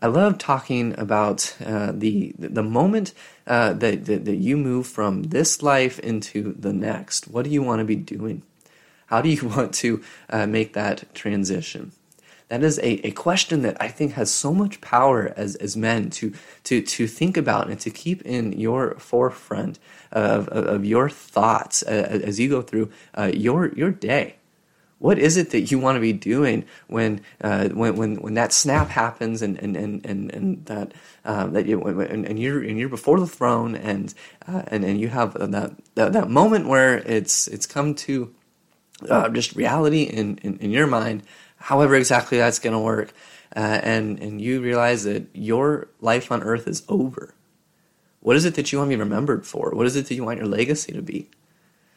I 0.01 0.07
love 0.07 0.37
talking 0.37 0.97
about 0.97 1.55
uh, 1.63 1.91
the 1.93 2.33
the 2.39 2.63
moment 2.63 3.13
uh, 3.45 3.73
that, 3.73 4.05
that 4.05 4.25
that 4.25 4.37
you 4.37 4.57
move 4.57 4.87
from 4.87 5.23
this 5.23 5.61
life 5.61 5.99
into 5.99 6.55
the 6.57 6.73
next. 6.73 7.27
What 7.27 7.43
do 7.45 7.51
you 7.51 7.61
want 7.61 7.79
to 7.79 7.85
be 7.85 7.95
doing? 7.95 8.41
How 9.07 9.21
do 9.21 9.29
you 9.29 9.47
want 9.55 9.73
to 9.75 10.01
uh, 10.29 10.47
make 10.47 10.73
that 10.73 11.13
transition? 11.13 11.91
That 12.49 12.63
is 12.63 12.79
a, 12.79 13.07
a 13.07 13.11
question 13.11 13.61
that 13.63 13.75
I 13.81 13.89
think 13.89 14.13
has 14.13 14.31
so 14.31 14.53
much 14.53 14.79
power 14.79 15.33
as, 15.35 15.55
as 15.55 15.75
men 15.75 16.09
to, 16.11 16.33
to, 16.63 16.81
to 16.81 17.07
think 17.07 17.35
about 17.35 17.69
and 17.69 17.79
to 17.81 17.89
keep 17.89 18.21
in 18.21 18.53
your 18.53 18.95
forefront 18.95 19.79
of, 20.13 20.47
of, 20.47 20.65
of 20.65 20.85
your 20.85 21.09
thoughts 21.09 21.83
uh, 21.83 22.21
as 22.23 22.39
you 22.39 22.47
go 22.47 22.61
through 22.61 22.89
uh, 23.17 23.31
your, 23.33 23.73
your 23.73 23.91
day. 23.91 24.35
What 24.99 25.19
is 25.19 25.37
it 25.37 25.51
that 25.51 25.69
you 25.71 25.77
want 25.77 25.97
to 25.97 25.99
be 25.99 26.13
doing 26.13 26.65
when 26.87 27.21
uh, 27.41 27.69
when, 27.69 27.95
when 27.97 28.15
when 28.15 28.33
that 28.33 28.51
snap 28.51 28.89
happens 28.89 29.43
and 29.43 29.55
and 29.59 29.77
and 29.77 30.03
and, 30.03 30.33
and 30.33 30.65
that 30.65 30.93
um, 31.23 31.53
that 31.53 31.67
you 31.67 31.79
and, 31.83 32.25
and, 32.25 32.39
you're 32.39 32.63
and 32.63 32.79
you're 32.79 32.89
before 32.89 33.19
the 33.19 33.27
throne 33.27 33.75
and 33.75 34.11
uh, 34.47 34.63
and 34.67 34.83
and 34.83 34.99
you 34.99 35.09
have 35.09 35.33
that, 35.35 35.75
that 35.93 36.13
that 36.13 36.29
moment 36.31 36.67
where 36.67 36.97
it's 36.97 37.47
it's 37.47 37.67
come 37.67 37.93
to 37.93 38.33
uh, 39.09 39.29
just 39.29 39.55
reality 39.55 40.03
in, 40.03 40.37
in, 40.39 40.57
in, 40.57 40.71
your 40.71 40.87
mind, 40.87 41.23
however 41.57 41.95
exactly 41.95 42.37
that's 42.37 42.59
going 42.59 42.73
to 42.73 42.79
work. 42.79 43.13
Uh, 43.55 43.79
and, 43.81 44.19
and 44.19 44.41
you 44.41 44.61
realize 44.61 45.03
that 45.03 45.27
your 45.33 45.87
life 46.01 46.31
on 46.31 46.43
earth 46.43 46.67
is 46.67 46.83
over. 46.89 47.33
What 48.19 48.35
is 48.35 48.45
it 48.45 48.55
that 48.55 48.71
you 48.71 48.79
want 48.79 48.91
to 48.91 48.97
be 48.97 49.01
remembered 49.01 49.47
for? 49.47 49.71
What 49.71 49.87
is 49.87 49.95
it 49.95 50.07
that 50.07 50.15
you 50.15 50.23
want 50.23 50.39
your 50.39 50.47
legacy 50.47 50.91
to 50.91 51.01
be? 51.01 51.29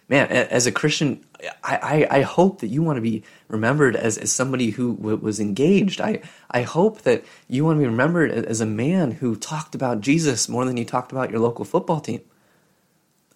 Man, 0.08 0.26
as 0.28 0.66
a 0.66 0.72
Christian, 0.72 1.24
I, 1.62 2.06
I, 2.10 2.18
I 2.18 2.22
hope 2.22 2.60
that 2.60 2.68
you 2.68 2.82
want 2.82 2.96
to 2.96 3.00
be 3.00 3.22
remembered 3.46 3.94
as, 3.94 4.18
as 4.18 4.32
somebody 4.32 4.70
who 4.70 4.96
w- 4.96 5.16
was 5.16 5.38
engaged. 5.38 6.00
I, 6.00 6.22
I 6.50 6.62
hope 6.62 7.02
that 7.02 7.24
you 7.46 7.64
want 7.64 7.76
to 7.76 7.82
be 7.82 7.86
remembered 7.86 8.32
as 8.32 8.60
a 8.60 8.66
man 8.66 9.12
who 9.12 9.36
talked 9.36 9.76
about 9.76 10.00
Jesus 10.00 10.48
more 10.48 10.64
than 10.64 10.76
you 10.76 10.84
talked 10.84 11.12
about 11.12 11.30
your 11.30 11.38
local 11.38 11.64
football 11.64 12.00
team. 12.00 12.22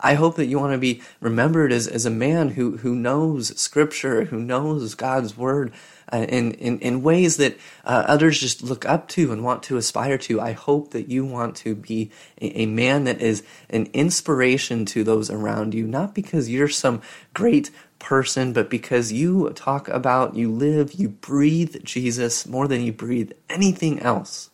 I 0.01 0.15
hope 0.15 0.37
that 0.37 0.47
you 0.47 0.59
want 0.59 0.73
to 0.73 0.79
be 0.79 1.03
remembered 1.21 1.73
as, 1.73 1.87
as 1.87 2.05
a 2.05 2.11
man 2.11 2.51
who, 2.51 2.79
who 2.79 2.95
knows 2.95 3.59
Scripture, 3.59 4.25
who 4.25 4.41
knows 4.41 4.95
God's 4.95 5.37
Word 5.37 5.73
uh, 6.13 6.27
in, 6.29 6.53
in, 6.53 6.79
in 6.81 7.03
ways 7.03 7.37
that 7.37 7.57
uh, 7.85 8.05
others 8.07 8.41
just 8.41 8.63
look 8.63 8.85
up 8.85 9.09
to 9.09 9.33
and 9.33 9.45
want 9.45 9.63
to 9.65 9.77
aspire 9.77 10.19
to. 10.19 10.41
I 10.41 10.53
hope 10.53 10.91
that 10.91 11.09
you 11.09 11.25
want 11.25 11.57
to 11.59 11.75
be 11.75 12.11
a, 12.41 12.63
a 12.63 12.67
man 12.67 13.05
that 13.05 13.21
is 13.21 13.45
an 13.71 13.89
inspiration 13.93 14.85
to 14.87 15.05
those 15.05 15.31
around 15.31 15.75
you, 15.75 15.87
not 15.87 16.15
because 16.15 16.51
you're 16.51 16.69
some 16.69 17.01
great 17.33 17.71
person, 17.99 18.53
but 18.53 18.69
because 18.69 19.13
you 19.13 19.49
talk 19.51 19.89
about, 19.89 20.35
you 20.35 20.51
live, 20.51 20.93
you 20.93 21.09
breathe 21.09 21.83
Jesus 21.85 22.47
more 22.47 22.69
than 22.69 22.83
you 22.83 22.93
breathe 22.93 23.33
anything 23.49 24.01
else. 24.01 24.51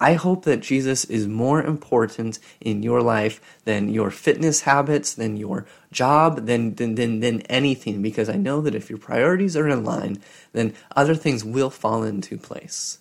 I 0.00 0.14
hope 0.14 0.44
that 0.44 0.60
Jesus 0.60 1.04
is 1.04 1.28
more 1.28 1.62
important 1.62 2.38
in 2.60 2.82
your 2.82 3.02
life 3.02 3.40
than 3.64 3.90
your 3.90 4.10
fitness 4.10 4.62
habits, 4.62 5.12
than 5.12 5.36
your 5.36 5.66
job, 5.92 6.46
than, 6.46 6.74
than, 6.76 6.94
than, 6.94 7.20
than 7.20 7.42
anything, 7.42 8.00
because 8.00 8.30
I 8.30 8.36
know 8.36 8.62
that 8.62 8.74
if 8.74 8.88
your 8.88 8.98
priorities 8.98 9.56
are 9.56 9.68
in 9.68 9.84
line, 9.84 10.22
then 10.52 10.74
other 10.96 11.14
things 11.14 11.44
will 11.44 11.70
fall 11.70 12.02
into 12.02 12.38
place. 12.38 12.98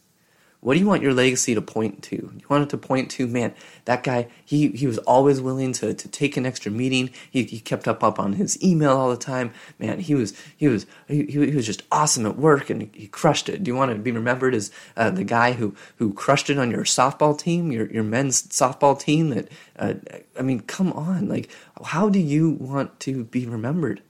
What 0.62 0.74
do 0.74 0.82
you 0.82 0.88
want 0.88 1.02
your 1.02 1.14
legacy 1.14 1.56
to 1.56 1.62
point 1.62 2.04
to? 2.04 2.16
You 2.16 2.46
want 2.50 2.64
it 2.64 2.70
to 2.72 2.78
point 2.78 3.10
to, 3.12 3.28
man, 3.28 3.54
that 3.86 4.04
guy, 4.04 4.28
he, 4.44 4.68
he 4.70 4.88
was 4.88 4.98
always 5.00 5.40
willing 5.40 5.72
to, 5.74 5.94
to 5.94 6.08
take 6.10 6.36
an 6.36 6.46
extra 6.46 6.70
meeting. 6.70 7.12
He, 7.32 7.44
he 7.44 7.62
kept 7.62 7.88
up, 7.88 8.04
up 8.04 8.20
on 8.20 8.34
his 8.34 8.62
email 8.62 8.92
all 8.98 9.10
the 9.10 9.16
time. 9.16 9.54
Man, 9.80 10.00
he 10.00 10.16
was, 10.16 10.34
he 10.58 10.68
was, 10.68 10.86
he, 11.08 11.24
he 11.26 11.56
was 11.56 11.66
just 11.66 11.84
awesome 11.94 12.26
at 12.26 12.38
work 12.38 12.70
and 12.70 12.94
he 12.94 13.08
crushed 13.08 13.48
it. 13.48 13.64
Do 13.64 13.72
you 13.72 13.76
want 13.76 13.92
to 13.92 13.98
be 13.98 14.12
remembered 14.12 14.54
as 14.54 14.70
uh, 14.98 15.12
the 15.12 15.24
guy 15.24 15.54
who, 15.54 15.76
who 15.96 16.14
crushed 16.14 16.50
it 16.50 16.60
on 16.60 16.72
your 16.72 16.84
softball 16.84 17.40
team, 17.40 17.72
your, 17.72 17.90
your 17.90 18.04
men's 18.04 18.42
softball 18.44 19.00
team 19.00 19.30
that, 19.30 19.48
uh, 19.78 19.94
I 20.38 20.42
mean, 20.42 20.60
come 20.60 20.92
on. 20.92 21.30
Like, 21.30 21.50
how 21.86 22.10
do 22.10 22.20
you 22.20 22.50
want 22.50 23.00
to 23.02 23.24
be 23.24 23.46
remembered? 23.46 24.02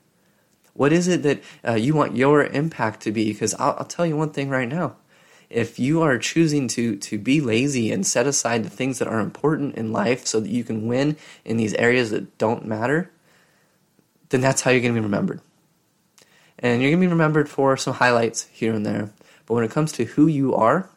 What 0.74 0.94
is 0.94 1.08
it 1.08 1.22
that 1.22 1.44
uh, 1.68 1.74
you 1.74 1.94
want 1.94 2.18
your 2.18 2.44
impact 2.44 3.02
to 3.02 3.12
be? 3.12 3.32
Because 3.32 3.54
I'll, 3.56 3.76
I'll 3.78 3.86
tell 3.86 4.08
you 4.08 4.18
one 4.18 4.32
thing 4.32 4.50
right 4.50 4.68
now 4.68 4.96
if 5.50 5.80
you 5.80 6.02
are 6.02 6.18
choosing 6.18 6.68
to 6.70 6.96
to 6.98 7.18
be 7.18 7.42
lazy 7.42 7.92
and 7.92 8.06
set 8.06 8.28
aside 8.28 8.64
the 8.64 8.70
things 8.70 9.00
that 9.00 9.08
are 9.08 9.20
important 9.20 9.76
in 9.76 9.92
life 9.92 10.26
so 10.26 10.40
that 10.40 10.50
you 10.50 10.64
can 10.64 10.88
win 10.88 11.18
in 11.44 11.58
these 11.58 11.74
areas 11.74 12.12
that 12.12 12.38
don't 12.38 12.66
matter, 12.66 13.12
then 14.30 14.42
that's 14.42 14.62
how 14.62 14.72
you're 14.72 14.82
going 14.82 14.94
to 14.94 15.00
be 15.00 15.06
remembered. 15.06 15.42
And 16.60 16.82
you're 16.82 16.92
going 16.92 17.02
to 17.02 17.08
be 17.08 17.12
remembered 17.12 17.50
for 17.50 17.78
some 17.78 17.96
highlights 17.96 18.46
here 18.52 18.74
and 18.74 18.86
there. 18.86 19.12
But 19.46 19.56
when 19.56 19.64
it 19.64 19.72
comes 19.72 19.92
to 19.94 20.06
who 20.06 20.28
you 20.28 20.54
are, 20.54 20.90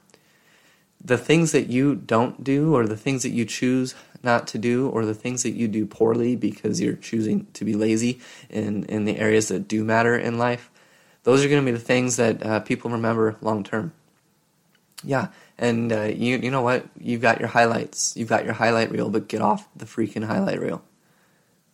the 1.05 1.19
things 1.19 1.53
that 1.53 1.69
you 1.69 1.95
don't 1.95 2.45
do 2.45 2.75
or 2.75 2.87
the 2.87 2.97
things 2.97 3.23
that 3.23 3.31
you 3.31 3.45
choose 3.45 3.95
not 4.23 4.47
to 4.49 4.59
do 4.59 4.89
or 4.89 5.05
the 5.05 5.15
things 5.15 5.43
that 5.43 5.53
you 5.53 5.67
do 5.67 5.87
poorly 5.87 6.37
because 6.37 6.81
you're 6.81 6.95
choosing 6.95 7.47
to 7.55 7.65
be 7.65 7.75
lazy 7.75 8.21
in, 8.51 8.85
in 8.85 9.05
the 9.05 9.19
areas 9.19 9.49
that 9.49 9.67
do 9.67 9.83
matter 9.85 10.17
in 10.17 10.39
life, 10.39 10.71
those 11.25 11.45
are 11.45 11.49
going 11.49 11.65
to 11.65 11.73
be 11.73 11.77
the 11.77 11.83
things 11.83 12.17
that 12.17 12.45
uh, 12.45 12.61
people 12.61 12.91
remember 12.91 13.37
long 13.41 13.65
term. 13.65 13.93
Yeah, 15.05 15.29
and 15.59 15.93
uh, 15.93 16.03
you 16.03 16.39
you 16.39 16.51
know 16.51 16.63
what? 16.63 16.87
You've 16.99 17.21
got 17.23 17.41
your 17.41 17.49
highlights. 17.49 18.17
You've 18.17 18.29
got 18.29 18.45
your 18.45 18.55
highlight 18.55 18.91
reel, 18.91 19.11
but 19.11 19.29
get 19.29 19.41
off 19.41 19.69
the 19.77 19.85
freaking 19.85 20.25
highlight 20.25 20.61
reel. 20.61 20.83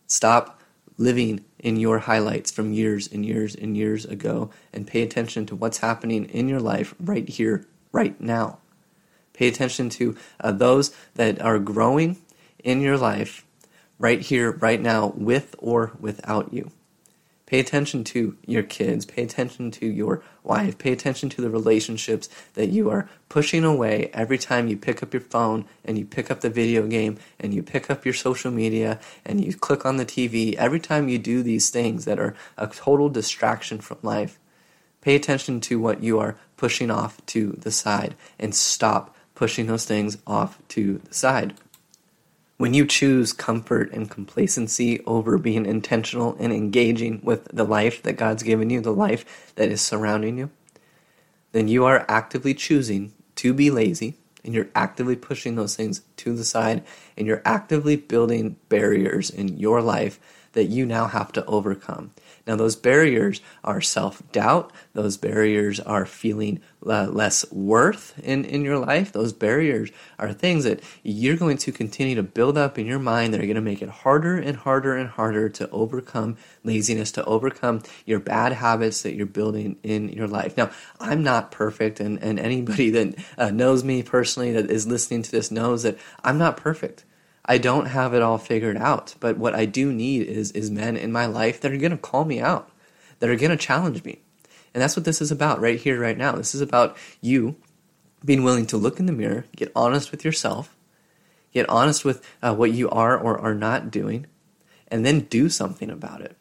Stop 0.07 0.59
living 0.97 1.45
in 1.59 1.77
your 1.77 1.99
highlights 1.99 2.51
from 2.51 2.73
years 2.73 3.07
and 3.07 3.25
years 3.25 3.55
and 3.55 3.77
years 3.77 4.05
ago 4.05 4.49
and 4.73 4.85
pay 4.85 5.01
attention 5.01 5.45
to 5.45 5.55
what's 5.55 5.77
happening 5.77 6.25
in 6.25 6.49
your 6.49 6.59
life 6.59 6.93
right 6.99 7.27
here, 7.27 7.65
right 7.91 8.19
now. 8.19 8.59
Pay 9.33 9.47
attention 9.47 9.89
to 9.91 10.17
uh, 10.41 10.51
those 10.51 10.93
that 11.15 11.41
are 11.41 11.59
growing 11.59 12.17
in 12.63 12.81
your 12.81 12.97
life 12.97 13.45
right 13.97 14.19
here, 14.19 14.51
right 14.51 14.81
now, 14.81 15.13
with 15.15 15.55
or 15.59 15.93
without 15.99 16.53
you. 16.53 16.71
Pay 17.49 17.59
attention 17.59 18.03
to 18.03 18.37
your 18.45 18.61
kids. 18.61 19.07
Pay 19.07 19.23
attention 19.23 19.71
to 19.71 19.87
your 19.87 20.21
wife. 20.43 20.77
Pay 20.77 20.91
attention 20.91 21.29
to 21.29 21.41
the 21.41 21.49
relationships 21.49 22.29
that 22.53 22.67
you 22.67 22.91
are 22.91 23.09
pushing 23.27 23.63
away 23.63 24.11
every 24.13 24.37
time 24.37 24.67
you 24.67 24.77
pick 24.77 25.01
up 25.01 25.15
your 25.15 25.21
phone 25.21 25.65
and 25.83 25.97
you 25.97 26.05
pick 26.05 26.29
up 26.29 26.41
the 26.41 26.49
video 26.51 26.85
game 26.85 27.17
and 27.39 27.51
you 27.51 27.63
pick 27.63 27.89
up 27.89 28.05
your 28.05 28.13
social 28.13 28.51
media 28.51 28.99
and 29.25 29.43
you 29.43 29.55
click 29.55 29.83
on 29.83 29.97
the 29.97 30.05
TV. 30.05 30.53
Every 30.57 30.79
time 30.79 31.09
you 31.09 31.17
do 31.17 31.41
these 31.41 31.71
things 31.71 32.05
that 32.05 32.19
are 32.19 32.35
a 32.55 32.67
total 32.67 33.09
distraction 33.09 33.79
from 33.79 33.97
life, 34.03 34.39
pay 35.01 35.15
attention 35.15 35.59
to 35.61 35.79
what 35.79 36.03
you 36.03 36.19
are 36.19 36.37
pushing 36.55 36.91
off 36.91 37.25
to 37.27 37.53
the 37.53 37.71
side 37.71 38.13
and 38.37 38.53
stop 38.53 39.15
pushing 39.33 39.65
those 39.65 39.85
things 39.85 40.19
off 40.27 40.59
to 40.67 40.99
the 40.99 41.13
side. 41.15 41.55
When 42.59 42.73
you 42.73 42.85
choose 42.85 43.31
comfort 43.31 43.89
and 43.93 44.11
complacency 44.11 44.99
over 45.05 45.37
being 45.37 45.65
intentional 45.65 46.35
and 46.41 46.51
engaging 46.51 47.21
with 47.23 47.45
the 47.45 47.63
life 47.63 48.03
that 48.03 48.17
God's 48.17 48.43
given 48.43 48.69
you, 48.69 48.81
the 48.81 48.91
life 48.91 49.53
that 49.55 49.69
is 49.69 49.79
surrounding 49.79 50.37
you, 50.37 50.49
then 51.53 51.69
you 51.69 51.85
are 51.85 52.03
actively 52.09 52.53
choosing 52.53 53.13
to 53.35 53.53
be 53.53 53.71
lazy 53.71 54.17
and 54.43 54.53
you're 54.53 54.67
actively 54.75 55.15
pushing 55.15 55.55
those 55.55 55.77
things 55.77 56.01
to 56.17 56.35
the 56.35 56.43
side 56.43 56.83
and 57.15 57.25
you're 57.25 57.41
actively 57.45 57.95
building 57.95 58.57
barriers 58.67 59.29
in 59.29 59.57
your 59.57 59.81
life 59.81 60.19
that 60.51 60.65
you 60.65 60.85
now 60.85 61.07
have 61.07 61.31
to 61.31 61.45
overcome. 61.45 62.11
Now, 62.47 62.55
those 62.55 62.75
barriers 62.75 63.41
are 63.63 63.81
self 63.81 64.21
doubt. 64.31 64.71
Those 64.93 65.17
barriers 65.17 65.79
are 65.79 66.05
feeling 66.05 66.61
uh, 66.85 67.07
less 67.07 67.49
worth 67.51 68.17
in, 68.19 68.45
in 68.45 68.63
your 68.63 68.77
life. 68.77 69.11
Those 69.11 69.33
barriers 69.33 69.91
are 70.17 70.33
things 70.33 70.63
that 70.63 70.81
you're 71.03 71.37
going 71.37 71.57
to 71.57 71.71
continue 71.71 72.15
to 72.15 72.23
build 72.23 72.57
up 72.57 72.79
in 72.79 72.85
your 72.85 72.99
mind 72.99 73.33
that 73.33 73.41
are 73.41 73.45
going 73.45 73.55
to 73.55 73.61
make 73.61 73.81
it 73.81 73.89
harder 73.89 74.37
and 74.37 74.57
harder 74.57 74.95
and 74.95 75.09
harder 75.09 75.49
to 75.49 75.69
overcome 75.69 76.37
laziness, 76.63 77.11
to 77.13 77.25
overcome 77.25 77.81
your 78.05 78.19
bad 78.19 78.53
habits 78.53 79.01
that 79.01 79.15
you're 79.15 79.25
building 79.25 79.77
in 79.83 80.09
your 80.09 80.27
life. 80.27 80.55
Now, 80.57 80.71
I'm 80.99 81.23
not 81.23 81.51
perfect, 81.51 81.99
and, 81.99 82.21
and 82.21 82.39
anybody 82.39 82.89
that 82.91 83.15
uh, 83.37 83.51
knows 83.51 83.83
me 83.83 84.03
personally 84.03 84.51
that 84.53 84.69
is 84.69 84.87
listening 84.87 85.23
to 85.23 85.31
this 85.31 85.51
knows 85.51 85.83
that 85.83 85.97
I'm 86.23 86.37
not 86.37 86.57
perfect. 86.57 87.05
I 87.49 87.57
don't 87.57 87.87
have 87.87 88.13
it 88.13 88.21
all 88.21 88.37
figured 88.37 88.77
out, 88.77 89.15
but 89.19 89.39
what 89.39 89.55
I 89.55 89.65
do 89.65 89.91
need 89.91 90.27
is 90.27 90.51
is 90.51 90.69
men 90.69 90.95
in 90.95 91.11
my 91.11 91.25
life 91.25 91.59
that 91.59 91.71
are 91.71 91.77
going 91.77 91.91
to 91.91 91.97
call 91.97 92.23
me 92.23 92.39
out, 92.39 92.69
that 93.17 93.29
are 93.29 93.35
going 93.35 93.49
to 93.49 93.57
challenge 93.57 94.03
me. 94.03 94.19
And 94.71 94.83
that's 94.83 94.95
what 94.95 95.03
this 95.03 95.19
is 95.19 95.31
about 95.31 95.59
right 95.59 95.79
here 95.79 95.99
right 95.99 96.17
now. 96.17 96.33
This 96.33 96.53
is 96.53 96.61
about 96.61 96.95
you 97.21 97.55
being 98.23 98.43
willing 98.43 98.67
to 98.67 98.77
look 98.77 98.99
in 98.99 99.07
the 99.07 99.11
mirror, 99.11 99.45
get 99.55 99.71
honest 99.75 100.11
with 100.11 100.23
yourself, 100.23 100.75
get 101.51 101.67
honest 101.69 102.05
with 102.05 102.23
uh, 102.43 102.53
what 102.53 102.71
you 102.71 102.87
are 102.91 103.17
or 103.17 103.39
are 103.39 103.55
not 103.55 103.89
doing, 103.89 104.27
and 104.87 105.03
then 105.03 105.21
do 105.21 105.49
something 105.49 105.89
about 105.89 106.21
it 106.21 106.37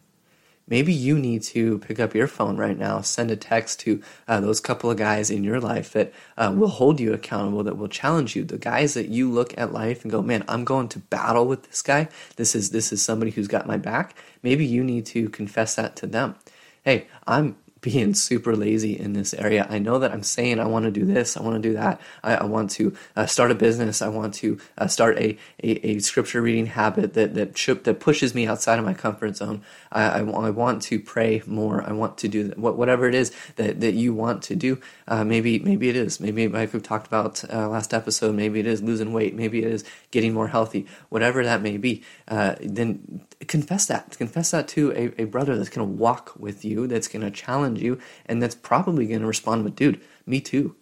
maybe 0.68 0.92
you 0.92 1.18
need 1.18 1.42
to 1.42 1.78
pick 1.80 1.98
up 1.98 2.14
your 2.14 2.26
phone 2.26 2.56
right 2.56 2.78
now, 2.78 3.00
send 3.00 3.30
a 3.30 3.36
text 3.36 3.80
to 3.80 4.02
uh, 4.26 4.40
those 4.40 4.60
couple 4.60 4.90
of 4.90 4.96
guys 4.96 5.30
in 5.30 5.44
your 5.44 5.60
life 5.60 5.92
that 5.92 6.12
uh, 6.36 6.52
will 6.54 6.68
hold 6.68 7.00
you 7.00 7.12
accountable, 7.12 7.62
that 7.64 7.76
will 7.76 7.88
challenge 7.88 8.36
you. 8.36 8.44
The 8.44 8.58
guys 8.58 8.94
that 8.94 9.08
you 9.08 9.30
look 9.30 9.56
at 9.58 9.72
life 9.72 10.02
and 10.02 10.10
go, 10.10 10.22
man, 10.22 10.44
I'm 10.48 10.64
going 10.64 10.88
to 10.90 10.98
battle 10.98 11.46
with 11.46 11.64
this 11.64 11.82
guy. 11.82 12.08
This 12.36 12.54
is 12.54 12.70
this 12.70 12.92
is 12.92 13.02
somebody 13.02 13.30
who's 13.30 13.48
got 13.48 13.66
my 13.66 13.76
back. 13.76 14.14
Maybe 14.42 14.64
you 14.64 14.84
need 14.84 15.06
to 15.06 15.28
confess 15.28 15.74
that 15.76 15.96
to 15.96 16.06
them. 16.06 16.36
Hey, 16.82 17.06
I'm 17.26 17.56
being 17.80 18.14
super 18.14 18.56
lazy 18.56 18.98
in 18.98 19.12
this 19.12 19.34
area. 19.34 19.66
I 19.68 19.78
know 19.78 19.98
that 19.98 20.12
I'm 20.12 20.22
saying 20.22 20.60
I 20.60 20.66
want 20.66 20.84
to 20.84 20.90
do 20.90 21.04
this, 21.04 21.36
I 21.36 21.42
want 21.42 21.62
to 21.62 21.68
do 21.68 21.74
that, 21.74 22.00
I, 22.22 22.36
I 22.36 22.44
want 22.44 22.70
to 22.72 22.94
uh, 23.16 23.26
start 23.26 23.50
a 23.50 23.54
business, 23.54 24.02
I 24.02 24.08
want 24.08 24.34
to 24.34 24.58
uh, 24.76 24.86
start 24.86 25.18
a, 25.18 25.36
a, 25.62 25.86
a, 25.86 25.98
scripture 25.98 26.42
reading 26.42 26.66
habit 26.66 27.14
that 27.14 27.34
that 27.34 27.54
that 27.84 28.00
pushes 28.00 28.34
me 28.34 28.46
outside 28.46 28.78
of 28.78 28.84
my 28.84 28.94
comfort 28.94 29.36
zone. 29.36 29.62
I, 29.92 30.04
I, 30.04 30.18
I, 30.20 30.50
want 30.50 30.82
to 30.84 30.98
pray 30.98 31.42
more. 31.46 31.82
I 31.82 31.92
want 31.92 32.18
to 32.18 32.28
do 32.28 32.48
whatever 32.56 33.08
it 33.08 33.14
is 33.14 33.32
that, 33.56 33.80
that 33.80 33.94
you 33.94 34.14
want 34.14 34.42
to 34.44 34.56
do. 34.56 34.80
Uh, 35.06 35.24
maybe 35.24 35.58
maybe 35.58 35.88
it 35.88 35.96
is. 35.96 36.20
Maybe 36.20 36.48
like 36.48 36.72
we 36.72 36.80
talked 36.80 37.06
about 37.06 37.42
uh, 37.52 37.68
last 37.68 37.94
episode. 37.94 38.34
Maybe 38.34 38.60
it 38.60 38.66
is 38.66 38.82
losing 38.82 39.12
weight. 39.12 39.34
Maybe 39.34 39.62
it 39.62 39.70
is 39.70 39.84
getting 40.10 40.32
more 40.32 40.48
healthy. 40.48 40.86
Whatever 41.08 41.44
that 41.44 41.62
may 41.62 41.76
be, 41.76 42.02
uh, 42.28 42.56
then 42.60 43.22
confess 43.46 43.86
that. 43.86 44.16
Confess 44.18 44.50
that 44.50 44.68
to 44.68 44.92
a, 44.92 45.22
a 45.22 45.24
brother 45.24 45.56
that's 45.56 45.68
going 45.68 45.86
to 45.86 45.94
walk 45.94 46.32
with 46.38 46.64
you, 46.64 46.86
that's 46.86 47.08
going 47.08 47.22
to 47.22 47.30
challenge 47.30 47.67
you, 47.76 47.98
and 48.26 48.42
that's 48.42 48.54
probably 48.54 49.06
going 49.06 49.20
to 49.20 49.26
respond 49.26 49.64
with, 49.64 49.76
dude, 49.76 50.00
me 50.26 50.40
too. 50.40 50.74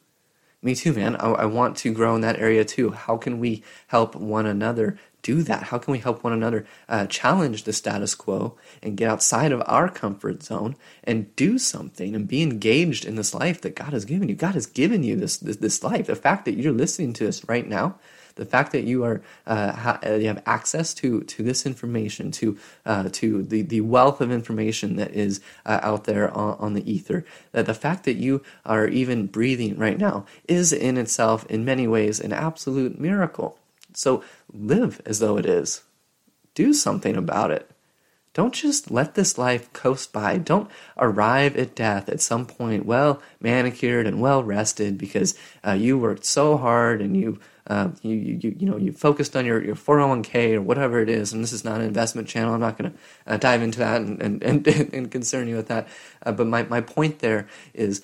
Me 0.63 0.75
too, 0.75 0.93
man. 0.93 1.17
I, 1.17 1.31
I, 1.31 1.45
want 1.45 1.77
to 1.79 1.93
grow 1.93 2.15
in 2.15 2.23
that 2.23 2.41
area 2.41 2.65
too. 2.65 2.91
How 2.91 3.17
can 3.17 3.39
we 3.39 3.63
help 3.89 4.17
one 4.17 4.47
another 4.47 4.99
do 5.23 5.43
that? 5.43 5.65
How 5.65 5.79
can 5.79 5.93
we 5.93 5.99
help 5.99 6.25
one 6.25 6.33
another 6.33 6.67
uh, 6.89 7.07
challenge 7.07 7.65
the 7.65 7.73
status 7.73 8.15
quo 8.15 8.57
and 8.83 8.97
get 8.97 9.11
outside 9.11 9.53
of 9.53 9.63
our 9.67 9.89
comfort 9.89 10.43
zone 10.43 10.75
and 11.05 11.35
do 11.37 11.59
something 11.59 12.17
and 12.17 12.27
be 12.27 12.43
engaged 12.43 13.05
in 13.05 13.17
this 13.17 13.35
life 13.35 13.61
that 13.61 13.77
God 13.77 13.93
has 13.93 14.05
given 14.05 14.29
you? 14.29 14.35
God 14.35 14.55
has 14.55 14.67
given 14.67 15.03
you 15.03 15.15
this, 15.15 15.37
this, 15.37 15.59
this 15.59 15.85
life. 15.85 16.07
The 16.07 16.17
fact 16.17 16.47
that 16.47 16.57
you're 16.57 16.73
listening 16.73 17.13
to 17.13 17.27
this 17.27 17.47
right 17.49 17.69
now 17.69 17.99
the 18.37 18.45
fact 18.45 18.73
that 18.73 18.85
you 18.85 19.03
are 19.05 19.21
uh, 19.47 19.73
ha- 19.73 19.99
uh, 20.07 20.15
you 20.15 20.29
have 20.29 20.43
access 20.47 20.95
to 20.95 21.23
to 21.23 21.43
this 21.43 21.67
information, 21.67 22.31
to 22.33 22.57
uh, 22.87 23.09
to 23.13 23.43
the 23.43 23.63
the 23.63 23.81
wealth 23.81 24.21
of 24.21 24.31
information 24.31 24.97
that 24.97 25.11
is 25.11 25.41
uh, 25.65 25.81
out 25.83 26.05
there 26.05 26.31
on, 26.37 26.57
on, 26.59 26.75
the 26.75 26.91
ether, 26.91 27.25
that 27.53 27.67
the 27.67 27.75
fact 27.75 28.05
that 28.05 28.17
you 28.17 28.43
are 28.65 28.87
even 28.87 29.27
breathing 29.27 29.77
right 29.77 29.99
now 29.99 30.25
is 30.47 30.73
in 30.73 30.97
itself, 30.97 31.45
in 31.47 31.65
many 31.65 31.87
ways, 31.87 32.21
an 32.21 32.33
absolute 32.33 33.01
miracle. 33.01 33.59
So 33.95 34.23
live 34.53 35.01
as 35.05 35.19
though 35.19 35.37
it 35.37 35.47
is. 35.47 35.83
Do 36.55 36.73
something 36.73 37.17
about 37.17 37.51
it. 37.51 37.71
Don't 38.37 38.53
just 38.53 38.91
let 38.91 39.15
this 39.15 39.39
life 39.39 39.73
coast 39.73 40.13
by. 40.13 40.37
Don't 40.37 40.71
arrive 40.99 41.57
at 41.57 41.75
death 41.75 42.11
at 42.11 42.21
some 42.21 42.45
point 42.45 42.85
well 42.85 43.23
manicured 43.41 44.07
and 44.07 44.21
well 44.21 44.43
rested 44.43 44.99
because 44.99 45.35
uh, 45.67 45.73
you 45.73 45.97
worked 45.99 46.27
so 46.27 46.59
hard 46.59 47.01
and 47.01 47.17
you 47.17 47.39
uh, 47.69 47.89
you, 48.03 48.15
you, 48.15 48.57
you 48.59 48.67
know, 48.67 48.77
you 48.77 48.93
focused 48.93 49.37
on 49.37 49.45
your, 49.45 49.63
your 49.63 49.75
401k 49.75 50.55
or 50.55 50.63
whatever 50.63 51.01
it 51.01 51.09
is, 51.09 51.33
and 51.33 51.43
this 51.43 51.53
is 51.53 51.65
not 51.65 51.81
an 51.81 51.87
investment 51.87 52.29
channel. 52.29 52.55
I'm 52.55 52.61
not 52.61 52.79
going 52.79 52.93
to 52.93 52.99
uh, 53.27 53.37
dive 53.37 53.63
into 53.63 53.79
that 53.81 54.01
and, 54.03 54.21
and, 54.23 54.43
and, 54.67 54.95
and, 54.95 55.11
concern 55.11 55.49
you 55.49 55.57
with 55.57 55.69
that. 55.69 55.89
Uh, 56.25 56.33
but 56.33 56.47
my, 56.47 56.63
my 56.65 56.81
point 56.81 57.19
there 57.19 57.49
is 57.75 58.03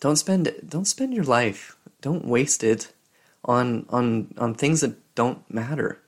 don't 0.00 0.16
spend, 0.16 0.54
don't 0.68 0.84
spend 0.84 1.14
your 1.14 1.24
life, 1.24 1.76
don't 2.00 2.24
waste 2.24 2.62
it 2.62 2.92
on, 3.44 3.86
on, 3.88 4.32
on 4.38 4.54
things 4.54 4.82
that 4.82 5.14
don't 5.14 5.48
matter 5.52 6.00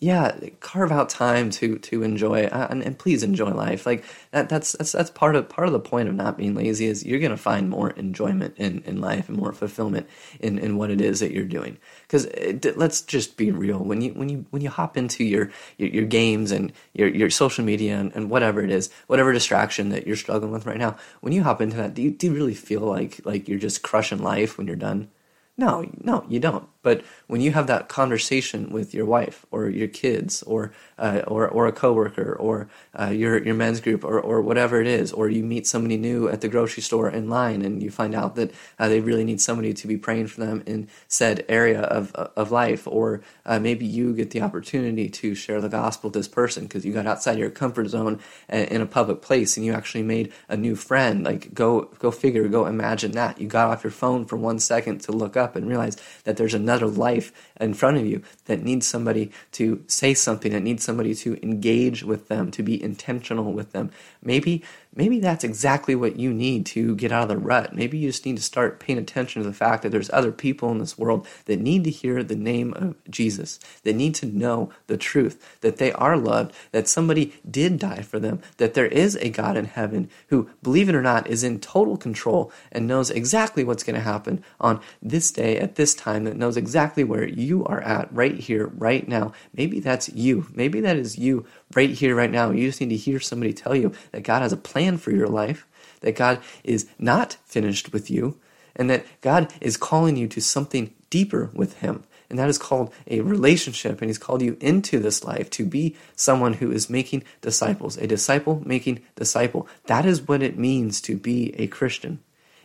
yeah, 0.00 0.38
carve 0.60 0.92
out 0.92 1.08
time 1.08 1.50
to 1.50 1.76
to 1.78 2.04
enjoy 2.04 2.44
uh, 2.44 2.68
and, 2.70 2.84
and, 2.84 2.96
please 2.96 3.24
enjoy 3.24 3.50
life. 3.50 3.84
Like 3.84 4.04
that 4.30 4.48
that's 4.48 4.72
that's 4.72 4.92
that's 4.92 5.10
part 5.10 5.34
of 5.34 5.48
part 5.48 5.66
of 5.66 5.72
the 5.72 5.80
point 5.80 6.08
of 6.08 6.14
not 6.14 6.36
being 6.36 6.54
lazy 6.54 6.86
is 6.86 7.04
you're 7.04 7.18
gonna 7.18 7.36
find 7.36 7.68
more 7.68 7.90
enjoyment 7.90 8.54
in, 8.58 8.82
in 8.86 9.00
life 9.00 9.28
and 9.28 9.36
more 9.36 9.52
fulfillment 9.52 10.08
in, 10.38 10.56
in 10.60 10.76
what 10.76 10.92
it 10.92 11.00
is 11.00 11.18
that 11.18 11.32
you're 11.32 11.44
doing. 11.44 11.78
Because 12.02 12.28
let's 12.76 13.00
just 13.00 13.36
be 13.36 13.50
real 13.50 13.80
when 13.80 14.00
you 14.00 14.12
when 14.12 14.28
you 14.28 14.46
when 14.50 14.62
you 14.62 14.70
hop 14.70 14.96
into 14.96 15.24
your 15.24 15.50
your, 15.78 15.88
your 15.88 16.04
games 16.04 16.52
and 16.52 16.72
your 16.92 17.08
your 17.08 17.30
social 17.30 17.64
media 17.64 17.98
and, 17.98 18.14
and, 18.14 18.30
whatever 18.30 18.62
it 18.62 18.70
is, 18.70 18.90
whatever 19.08 19.32
distraction 19.32 19.88
that 19.88 20.06
you're 20.06 20.14
struggling 20.14 20.52
with 20.52 20.64
right 20.64 20.78
now, 20.78 20.96
when 21.22 21.32
you 21.32 21.42
hop 21.42 21.60
into 21.60 21.76
that, 21.76 21.94
do 21.94 22.02
you, 22.02 22.12
do 22.12 22.28
you 22.28 22.34
really 22.34 22.54
feel 22.54 22.82
like 22.82 23.20
like 23.24 23.48
you're 23.48 23.58
just 23.58 23.82
crushing 23.82 24.22
life 24.22 24.58
when 24.58 24.68
you're 24.68 24.76
done? 24.76 25.10
No, 25.56 25.90
no, 26.00 26.24
you 26.28 26.38
don't. 26.38 26.68
But 26.82 27.02
when 27.26 27.40
you 27.40 27.52
have 27.52 27.66
that 27.66 27.88
conversation 27.88 28.70
with 28.70 28.94
your 28.94 29.04
wife 29.04 29.44
or 29.50 29.68
your 29.68 29.88
kids 29.88 30.42
or 30.44 30.72
uh, 30.98 31.22
or 31.26 31.48
or 31.48 31.66
a 31.66 31.72
coworker 31.72 32.34
or 32.34 32.68
uh, 32.98 33.06
your 33.06 33.42
your 33.42 33.54
men's 33.54 33.80
group 33.80 34.04
or 34.04 34.20
or 34.20 34.40
whatever 34.40 34.80
it 34.80 34.86
is, 34.86 35.12
or 35.12 35.28
you 35.28 35.42
meet 35.42 35.66
somebody 35.66 35.96
new 35.96 36.28
at 36.28 36.40
the 36.40 36.48
grocery 36.48 36.82
store 36.82 37.10
in 37.10 37.28
line 37.28 37.62
and 37.62 37.82
you 37.82 37.90
find 37.90 38.14
out 38.14 38.36
that 38.36 38.52
uh, 38.78 38.88
they 38.88 39.00
really 39.00 39.24
need 39.24 39.40
somebody 39.40 39.74
to 39.74 39.86
be 39.88 39.96
praying 39.96 40.28
for 40.28 40.40
them 40.40 40.62
in 40.66 40.88
said 41.08 41.44
area 41.48 41.80
of 41.80 42.12
of 42.14 42.52
life, 42.52 42.86
or 42.86 43.22
uh, 43.44 43.58
maybe 43.58 43.84
you 43.84 44.14
get 44.14 44.30
the 44.30 44.40
opportunity 44.40 45.08
to 45.08 45.34
share 45.34 45.60
the 45.60 45.68
gospel 45.68 46.08
with 46.08 46.14
this 46.14 46.28
person 46.28 46.62
because 46.64 46.84
you 46.84 46.92
got 46.92 47.06
outside 47.06 47.38
your 47.38 47.50
comfort 47.50 47.88
zone 47.88 48.20
in 48.48 48.80
a 48.80 48.86
public 48.86 49.20
place 49.20 49.56
and 49.56 49.66
you 49.66 49.72
actually 49.72 50.04
made 50.04 50.32
a 50.48 50.56
new 50.56 50.76
friend. 50.76 51.24
Like 51.24 51.52
go 51.52 51.82
go 51.98 52.12
figure, 52.12 52.46
go 52.46 52.66
imagine 52.66 53.12
that 53.12 53.40
you 53.40 53.48
got 53.48 53.68
off 53.70 53.82
your 53.82 53.90
phone 53.90 54.26
for 54.26 54.36
one 54.36 54.60
second 54.60 55.00
to 55.02 55.12
look 55.12 55.36
up 55.36 55.56
and 55.56 55.68
realize 55.68 55.96
that 56.24 56.36
there's 56.36 56.54
another 56.68 56.86
life 56.86 57.32
in 57.58 57.72
front 57.72 57.96
of 57.96 58.04
you 58.04 58.22
that 58.44 58.62
needs 58.62 58.86
somebody 58.86 59.30
to 59.52 59.82
say 59.86 60.12
something, 60.12 60.52
that 60.52 60.60
needs 60.60 60.84
somebody 60.84 61.14
to 61.14 61.38
engage 61.42 62.04
with 62.04 62.28
them, 62.28 62.50
to 62.50 62.62
be 62.62 62.82
intentional 62.82 63.52
with 63.52 63.72
them. 63.72 63.90
Maybe 64.22 64.62
maybe 64.98 65.20
that's 65.20 65.44
exactly 65.44 65.94
what 65.94 66.18
you 66.18 66.34
need 66.34 66.66
to 66.66 66.96
get 66.96 67.12
out 67.12 67.22
of 67.22 67.28
the 67.28 67.38
rut. 67.38 67.72
Maybe 67.72 67.96
you 67.96 68.08
just 68.08 68.26
need 68.26 68.36
to 68.36 68.42
start 68.42 68.80
paying 68.80 68.98
attention 68.98 69.40
to 69.40 69.48
the 69.48 69.54
fact 69.54 69.82
that 69.84 69.90
there's 69.90 70.10
other 70.10 70.32
people 70.32 70.70
in 70.72 70.78
this 70.78 70.98
world 70.98 71.26
that 71.46 71.60
need 71.60 71.84
to 71.84 71.90
hear 71.90 72.22
the 72.24 72.34
name 72.34 72.74
of 72.74 72.96
Jesus, 73.08 73.60
that 73.84 73.94
need 73.94 74.16
to 74.16 74.26
know 74.26 74.70
the 74.88 74.96
truth, 74.96 75.58
that 75.60 75.76
they 75.76 75.92
are 75.92 76.16
loved, 76.16 76.52
that 76.72 76.88
somebody 76.88 77.32
did 77.48 77.78
die 77.78 78.02
for 78.02 78.18
them, 78.18 78.42
that 78.56 78.74
there 78.74 78.86
is 78.86 79.14
a 79.16 79.30
God 79.30 79.56
in 79.56 79.66
heaven 79.66 80.10
who, 80.28 80.50
believe 80.64 80.88
it 80.88 80.96
or 80.96 81.02
not, 81.02 81.28
is 81.28 81.44
in 81.44 81.60
total 81.60 81.96
control 81.96 82.52
and 82.72 82.88
knows 82.88 83.08
exactly 83.08 83.62
what's 83.62 83.84
going 83.84 83.94
to 83.94 84.02
happen 84.02 84.42
on 84.60 84.80
this 85.00 85.30
day 85.30 85.58
at 85.58 85.76
this 85.76 85.94
time, 85.94 86.24
that 86.24 86.36
knows 86.36 86.56
exactly 86.56 87.04
where 87.04 87.26
you 87.26 87.64
are 87.66 87.80
at 87.82 88.12
right 88.12 88.34
here, 88.34 88.66
right 88.66 89.06
now. 89.06 89.32
Maybe 89.54 89.78
that's 89.78 90.08
you. 90.08 90.48
Maybe 90.52 90.80
that 90.80 90.96
is 90.96 91.16
you 91.16 91.46
right 91.74 91.90
here, 91.90 92.14
right 92.14 92.30
now. 92.30 92.50
You 92.50 92.68
just 92.68 92.80
need 92.80 92.90
to 92.90 92.96
hear 92.96 93.20
somebody 93.20 93.52
tell 93.52 93.74
you 93.74 93.92
that 94.12 94.22
God 94.22 94.42
has 94.42 94.52
a 94.52 94.56
plan 94.56 94.98
for 94.98 95.10
your 95.10 95.28
life, 95.28 95.66
that 96.00 96.16
God 96.16 96.40
is 96.64 96.88
not 96.98 97.36
finished 97.44 97.92
with 97.92 98.10
you, 98.10 98.38
and 98.76 98.88
that 98.90 99.04
God 99.20 99.52
is 99.60 99.76
calling 99.76 100.16
you 100.16 100.28
to 100.28 100.40
something 100.40 100.94
deeper 101.10 101.50
with 101.52 101.78
Him. 101.78 102.04
And 102.30 102.38
that 102.38 102.48
is 102.48 102.58
called 102.58 102.92
a 103.06 103.20
relationship. 103.20 104.00
And 104.00 104.08
He's 104.08 104.18
called 104.18 104.42
you 104.42 104.56
into 104.60 104.98
this 104.98 105.24
life 105.24 105.50
to 105.50 105.64
be 105.64 105.96
someone 106.14 106.54
who 106.54 106.70
is 106.70 106.90
making 106.90 107.24
disciples, 107.40 107.96
a 107.96 108.06
disciple 108.06 108.62
making 108.64 109.00
disciple. 109.16 109.66
That 109.86 110.04
is 110.04 110.28
what 110.28 110.42
it 110.42 110.58
means 110.58 111.00
to 111.02 111.16
be 111.16 111.54
a 111.58 111.66
Christian. 111.66 112.20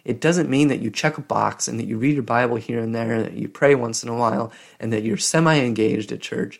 It 0.05 0.19
doesn't 0.19 0.49
mean 0.49 0.67
that 0.67 0.81
you 0.81 0.91
check 0.91 1.17
a 1.17 1.21
box 1.21 1.67
and 1.67 1.79
that 1.79 1.87
you 1.87 1.97
read 1.97 2.15
your 2.15 2.23
Bible 2.23 2.57
here 2.57 2.79
and 2.79 2.93
there 2.93 3.13
and 3.13 3.25
that 3.25 3.33
you 3.33 3.47
pray 3.47 3.73
once 3.73 4.03
in 4.03 4.09
a 4.09 4.15
while 4.15 4.51
and 4.79 4.91
that 4.91 5.03
you're 5.03 5.17
semi 5.17 5.55
engaged 5.55 6.11
at 6.11 6.19
church. 6.19 6.59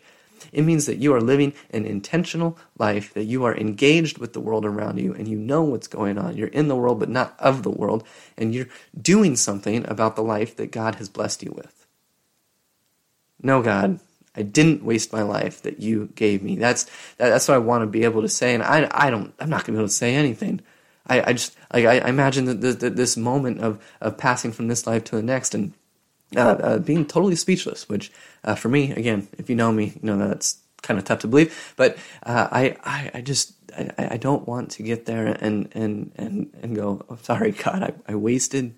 It 0.54 0.62
means 0.62 0.86
that 0.86 0.98
you 0.98 1.14
are 1.14 1.20
living 1.20 1.52
an 1.70 1.84
intentional 1.84 2.58
life, 2.78 3.12
that 3.14 3.24
you 3.24 3.44
are 3.44 3.56
engaged 3.56 4.18
with 4.18 4.32
the 4.32 4.40
world 4.40 4.64
around 4.64 4.98
you 4.98 5.12
and 5.12 5.28
you 5.28 5.36
know 5.36 5.62
what's 5.62 5.86
going 5.88 6.16
on. 6.16 6.36
You're 6.36 6.48
in 6.48 6.68
the 6.68 6.76
world, 6.76 7.00
but 7.00 7.08
not 7.08 7.34
of 7.38 7.62
the 7.62 7.70
world, 7.70 8.04
and 8.38 8.54
you're 8.54 8.68
doing 9.00 9.36
something 9.36 9.88
about 9.88 10.16
the 10.16 10.22
life 10.22 10.56
that 10.56 10.70
God 10.70 10.96
has 10.96 11.08
blessed 11.08 11.42
you 11.42 11.52
with. 11.54 11.86
No, 13.42 13.62
God, 13.62 14.00
I 14.36 14.42
didn't 14.42 14.84
waste 14.84 15.12
my 15.12 15.22
life 15.22 15.62
that 15.62 15.80
you 15.80 16.10
gave 16.14 16.42
me. 16.42 16.56
That's 16.56 16.86
that's 17.16 17.48
what 17.48 17.54
I 17.54 17.58
want 17.58 17.82
to 17.82 17.86
be 17.86 18.04
able 18.04 18.22
to 18.22 18.28
say, 18.28 18.54
and 18.54 18.62
I 18.62 18.88
I 18.90 19.10
don't 19.10 19.34
I'm 19.38 19.50
not 19.50 19.64
going 19.64 19.66
to 19.66 19.72
be 19.72 19.78
able 19.78 19.88
to 19.88 19.94
say 19.94 20.14
anything. 20.14 20.60
I, 21.06 21.30
I 21.30 21.32
just 21.34 21.56
like 21.72 21.84
I, 21.84 21.98
I 21.98 22.08
imagine 22.08 22.46
that 22.46 22.60
this, 22.60 22.76
this 22.76 23.16
moment 23.16 23.60
of 23.60 23.84
of 24.00 24.16
passing 24.16 24.52
from 24.52 24.68
this 24.68 24.86
life 24.86 25.04
to 25.04 25.16
the 25.16 25.22
next 25.22 25.54
and 25.54 25.74
uh, 26.36 26.40
uh, 26.40 26.78
being 26.78 27.06
totally 27.06 27.36
speechless. 27.36 27.88
Which 27.88 28.12
uh, 28.44 28.54
for 28.54 28.68
me, 28.68 28.92
again, 28.92 29.28
if 29.38 29.48
you 29.48 29.56
know 29.56 29.72
me, 29.72 29.92
you 30.02 30.02
know 30.02 30.16
that's 30.28 30.58
kind 30.82 30.98
of 30.98 31.04
tough 31.04 31.20
to 31.20 31.28
believe. 31.28 31.74
But 31.76 31.96
uh, 32.22 32.48
I, 32.50 32.76
I 32.84 33.10
I 33.14 33.20
just 33.20 33.54
I, 33.76 33.90
I 34.12 34.16
don't 34.16 34.46
want 34.46 34.70
to 34.72 34.82
get 34.82 35.06
there 35.06 35.26
and 35.26 35.68
and 35.72 36.12
and 36.16 36.50
and 36.62 36.76
go. 36.76 37.04
Oh, 37.08 37.16
sorry, 37.22 37.52
God, 37.52 37.82
I, 37.82 38.12
I 38.12 38.14
wasted 38.14 38.74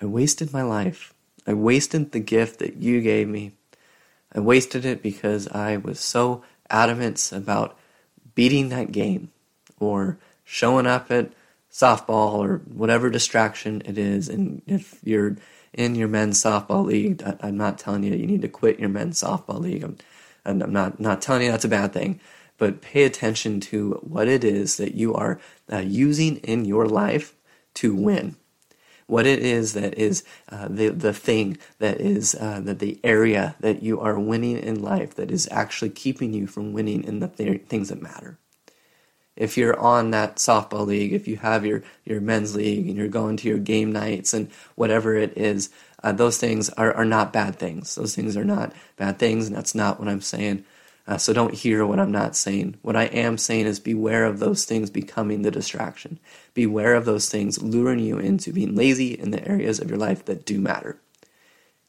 I 0.00 0.06
wasted 0.06 0.52
my 0.52 0.62
life. 0.62 1.14
I 1.46 1.54
wasted 1.54 2.12
the 2.12 2.20
gift 2.20 2.58
that 2.58 2.76
you 2.76 3.00
gave 3.00 3.28
me. 3.28 3.52
I 4.34 4.40
wasted 4.40 4.84
it 4.84 5.02
because 5.02 5.48
I 5.48 5.78
was 5.78 5.98
so 5.98 6.42
adamant 6.68 7.32
about 7.32 7.78
beating 8.34 8.68
that 8.68 8.92
game 8.92 9.30
or 9.80 10.18
showing 10.44 10.86
up 10.86 11.10
at 11.10 11.32
softball 11.72 12.34
or 12.34 12.58
whatever 12.66 13.10
distraction 13.10 13.82
it 13.84 13.96
is. 13.96 14.28
And 14.28 14.62
if 14.66 14.98
you're 15.02 15.36
in 15.72 15.94
your 15.94 16.08
men's 16.08 16.42
softball 16.42 16.84
league, 16.84 17.22
I'm 17.40 17.56
not 17.56 17.78
telling 17.78 18.02
you 18.02 18.14
you 18.14 18.26
need 18.26 18.42
to 18.42 18.48
quit 18.48 18.80
your 18.80 18.88
men's 18.88 19.20
softball 19.22 19.60
league. 19.60 19.84
I'm, 19.84 19.96
I'm 20.44 20.72
not 20.72 21.00
not 21.00 21.22
telling 21.22 21.42
you 21.42 21.50
that's 21.50 21.64
a 21.64 21.68
bad 21.68 21.92
thing, 21.92 22.20
but 22.56 22.80
pay 22.82 23.04
attention 23.04 23.60
to 23.60 24.00
what 24.02 24.28
it 24.28 24.44
is 24.44 24.76
that 24.76 24.94
you 24.94 25.14
are 25.14 25.40
uh, 25.72 25.78
using 25.78 26.36
in 26.38 26.64
your 26.64 26.86
life 26.86 27.34
to 27.74 27.94
win. 27.94 28.36
What 29.06 29.26
it 29.26 29.38
is 29.38 29.72
that 29.74 29.96
is 29.98 30.24
uh, 30.50 30.68
the 30.68 30.88
the 30.88 31.14
thing 31.14 31.58
that 31.78 32.00
is 32.00 32.34
uh, 32.34 32.60
the, 32.60 32.74
the 32.74 33.00
area 33.02 33.56
that 33.60 33.82
you 33.82 34.00
are 34.00 34.18
winning 34.18 34.58
in 34.58 34.82
life 34.82 35.14
that 35.14 35.30
is 35.30 35.48
actually 35.50 35.90
keeping 35.90 36.32
you 36.34 36.46
from 36.46 36.72
winning 36.72 37.04
in 37.04 37.20
the 37.20 37.28
th- 37.28 37.66
things 37.66 37.88
that 37.88 38.02
matter 38.02 38.38
if 39.38 39.56
you're 39.56 39.78
on 39.78 40.10
that 40.10 40.36
softball 40.36 40.84
league, 40.84 41.12
if 41.12 41.28
you 41.28 41.36
have 41.36 41.64
your, 41.64 41.84
your 42.04 42.20
men's 42.20 42.56
league 42.56 42.88
and 42.88 42.96
you're 42.96 43.06
going 43.06 43.36
to 43.36 43.48
your 43.48 43.58
game 43.58 43.92
nights 43.92 44.34
and 44.34 44.50
whatever 44.74 45.14
it 45.14 45.38
is, 45.38 45.70
uh, 46.02 46.10
those 46.10 46.38
things 46.38 46.70
are, 46.70 46.92
are 46.92 47.04
not 47.04 47.32
bad 47.32 47.56
things. 47.56 47.94
Those 47.94 48.16
things 48.16 48.36
are 48.36 48.44
not 48.44 48.72
bad 48.96 49.20
things, 49.20 49.46
and 49.46 49.54
that's 49.54 49.76
not 49.76 50.00
what 50.00 50.08
I'm 50.08 50.20
saying. 50.20 50.64
Uh, 51.06 51.18
so 51.18 51.32
don't 51.32 51.54
hear 51.54 51.86
what 51.86 52.00
I'm 52.00 52.10
not 52.10 52.34
saying. 52.34 52.78
What 52.82 52.96
I 52.96 53.04
am 53.04 53.38
saying 53.38 53.66
is 53.66 53.78
beware 53.78 54.24
of 54.24 54.40
those 54.40 54.64
things 54.64 54.90
becoming 54.90 55.42
the 55.42 55.52
distraction. 55.52 56.18
Beware 56.52 56.94
of 56.94 57.04
those 57.04 57.30
things 57.30 57.62
luring 57.62 58.00
you 58.00 58.18
into 58.18 58.52
being 58.52 58.74
lazy 58.74 59.12
in 59.14 59.30
the 59.30 59.46
areas 59.48 59.78
of 59.78 59.88
your 59.88 59.98
life 59.98 60.24
that 60.24 60.44
do 60.44 60.60
matter. 60.60 61.00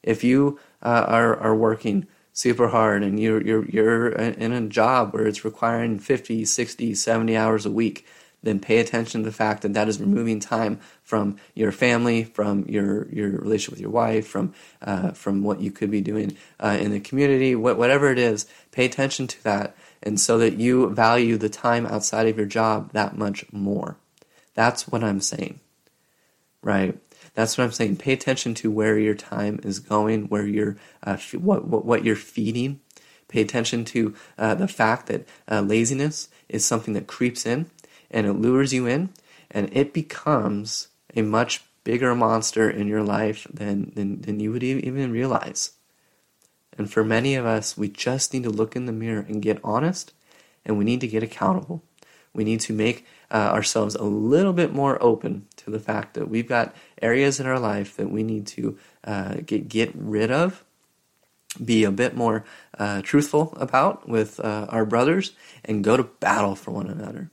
If 0.04 0.24
you 0.24 0.60
uh, 0.84 1.06
are, 1.08 1.36
are 1.36 1.56
working 1.56 2.06
super 2.40 2.70
hard 2.70 3.04
and 3.04 3.20
you're 3.20 3.46
you're 3.46 3.66
you're 3.66 4.08
in 4.14 4.54
a 4.54 4.66
job 4.70 5.14
where 5.14 5.28
it's 5.28 5.44
requiring 5.44 6.00
50 6.00 6.46
60 6.46 6.96
70 6.96 7.36
hours 7.36 7.66
a 7.66 7.72
week 7.72 8.08
then 8.42 8.62
pay 8.62 8.78
attention 8.78 9.22
to 9.22 9.30
the 9.30 9.36
fact 9.36 9.62
that 9.62 9.74
that 9.74 9.90
is 9.90 10.00
removing 10.00 10.40
time 10.40 10.80
from 11.04 11.36
your 11.54 11.74
family 11.74 12.24
from 12.24 12.64
your 12.70 13.10
your 13.10 13.32
relationship 13.32 13.72
with 13.72 13.82
your 13.82 13.90
wife 13.90 14.26
from 14.26 14.54
uh, 14.82 15.12
from 15.12 15.44
what 15.44 15.60
you 15.60 15.70
could 15.70 15.92
be 15.92 16.00
doing 16.00 16.38
uh, 16.62 16.78
in 16.80 16.92
the 16.92 17.02
community 17.02 17.56
what, 17.56 17.78
whatever 17.78 18.10
it 18.10 18.18
is 18.18 18.46
pay 18.72 18.86
attention 18.86 19.28
to 19.28 19.44
that 19.44 19.76
and 20.02 20.18
so 20.18 20.38
that 20.38 20.54
you 20.54 20.90
value 20.92 21.36
the 21.36 21.50
time 21.50 21.86
outside 21.88 22.26
of 22.26 22.38
your 22.38 22.46
job 22.46 22.94
that 22.94 23.18
much 23.18 23.44
more. 23.52 23.98
That's 24.54 24.88
what 24.88 25.04
i'm 25.04 25.20
saying 25.20 25.60
right 26.62 26.98
that's 27.40 27.58
what 27.58 27.64
I'm 27.64 27.72
saying. 27.72 27.96
Pay 27.96 28.12
attention 28.12 28.54
to 28.56 28.70
where 28.70 29.00
your 29.00 29.16
time 29.16 29.62
is 29.64 29.80
going, 29.80 30.26
where 30.26 30.46
you're, 30.46 30.76
uh, 31.04 31.16
what, 31.40 31.66
what, 31.66 31.86
what 31.86 32.04
you're 32.04 32.18
feeding. 32.18 32.82
Pay 33.30 33.40
attention 33.40 33.86
to 33.86 34.14
uh, 34.38 34.56
the 34.56 34.68
fact 34.68 35.08
that 35.08 35.26
uh, 35.50 35.62
laziness 35.62 36.28
is 36.50 36.66
something 36.66 36.94
that 36.96 37.08
creeps 37.08 37.46
in 37.46 37.68
and 38.12 38.28
it 38.28 38.34
lures 38.34 38.74
you 38.74 38.88
in, 38.88 39.10
and 39.50 39.70
it 39.72 39.94
becomes 39.94 40.90
a 41.16 41.22
much 41.22 41.64
bigger 41.86 42.14
monster 42.14 42.70
in 42.70 42.90
your 42.90 43.04
life 43.04 43.48
than, 43.54 43.94
than, 43.96 44.20
than 44.20 44.42
you 44.42 44.52
would 44.52 44.64
even 44.64 45.10
realize. 45.10 45.72
And 46.78 46.92
for 46.92 47.06
many 47.06 47.36
of 47.36 47.46
us, 47.46 47.78
we 47.78 47.88
just 47.88 48.34
need 48.34 48.44
to 48.44 48.50
look 48.50 48.76
in 48.76 48.86
the 48.86 48.92
mirror 48.92 49.26
and 49.28 49.42
get 49.42 49.62
honest, 49.64 50.12
and 50.66 50.78
we 50.78 50.84
need 50.84 51.00
to 51.02 51.08
get 51.08 51.24
accountable. 51.24 51.84
We 52.34 52.44
need 52.44 52.60
to 52.62 52.74
make 52.74 53.06
uh, 53.32 53.52
ourselves 53.54 53.96
a 53.96 54.04
little 54.04 54.54
bit 54.54 54.74
more 54.74 55.02
open 55.02 55.46
the 55.72 55.80
fact 55.80 56.14
that 56.16 56.30
we've 56.30 56.48
got 56.48 56.76
areas 57.02 57.40
in 57.40 57.46
our 57.46 57.60
life 57.60 57.96
that 57.98 58.12
we 58.12 58.24
need 58.24 58.48
to 58.48 58.78
uh, 59.04 59.36
get 59.46 59.70
get 59.70 59.92
rid 59.96 60.32
of, 60.32 60.64
be 61.64 61.84
a 61.84 61.92
bit 61.92 62.16
more 62.16 62.46
uh, 62.78 63.02
truthful 63.02 63.54
about 63.58 64.08
with 64.08 64.40
uh, 64.40 64.68
our 64.70 64.86
brothers, 64.86 65.32
and 65.66 65.84
go 65.84 65.98
to 65.98 66.04
battle 66.04 66.56
for 66.56 66.72
one 66.72 66.90
another. 66.90 67.30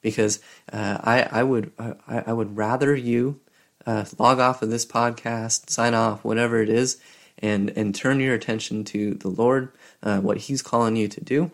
Because 0.00 0.40
uh, 0.72 0.98
I 1.02 1.22
I 1.30 1.42
would 1.42 1.72
I, 1.78 1.94
I 2.26 2.32
would 2.32 2.56
rather 2.56 2.94
you 2.94 3.40
uh, 3.86 4.04
log 4.18 4.38
off 4.38 4.62
of 4.62 4.70
this 4.70 4.86
podcast, 4.86 5.70
sign 5.70 5.94
off, 5.94 6.24
whatever 6.24 6.62
it 6.62 6.68
is, 6.68 7.00
and 7.38 7.70
and 7.70 7.94
turn 7.94 8.20
your 8.20 8.34
attention 8.34 8.84
to 8.84 9.14
the 9.14 9.28
Lord, 9.28 9.70
what 10.02 10.38
He's 10.38 10.62
calling 10.62 10.96
you 10.96 11.08
to 11.08 11.20
do. 11.22 11.50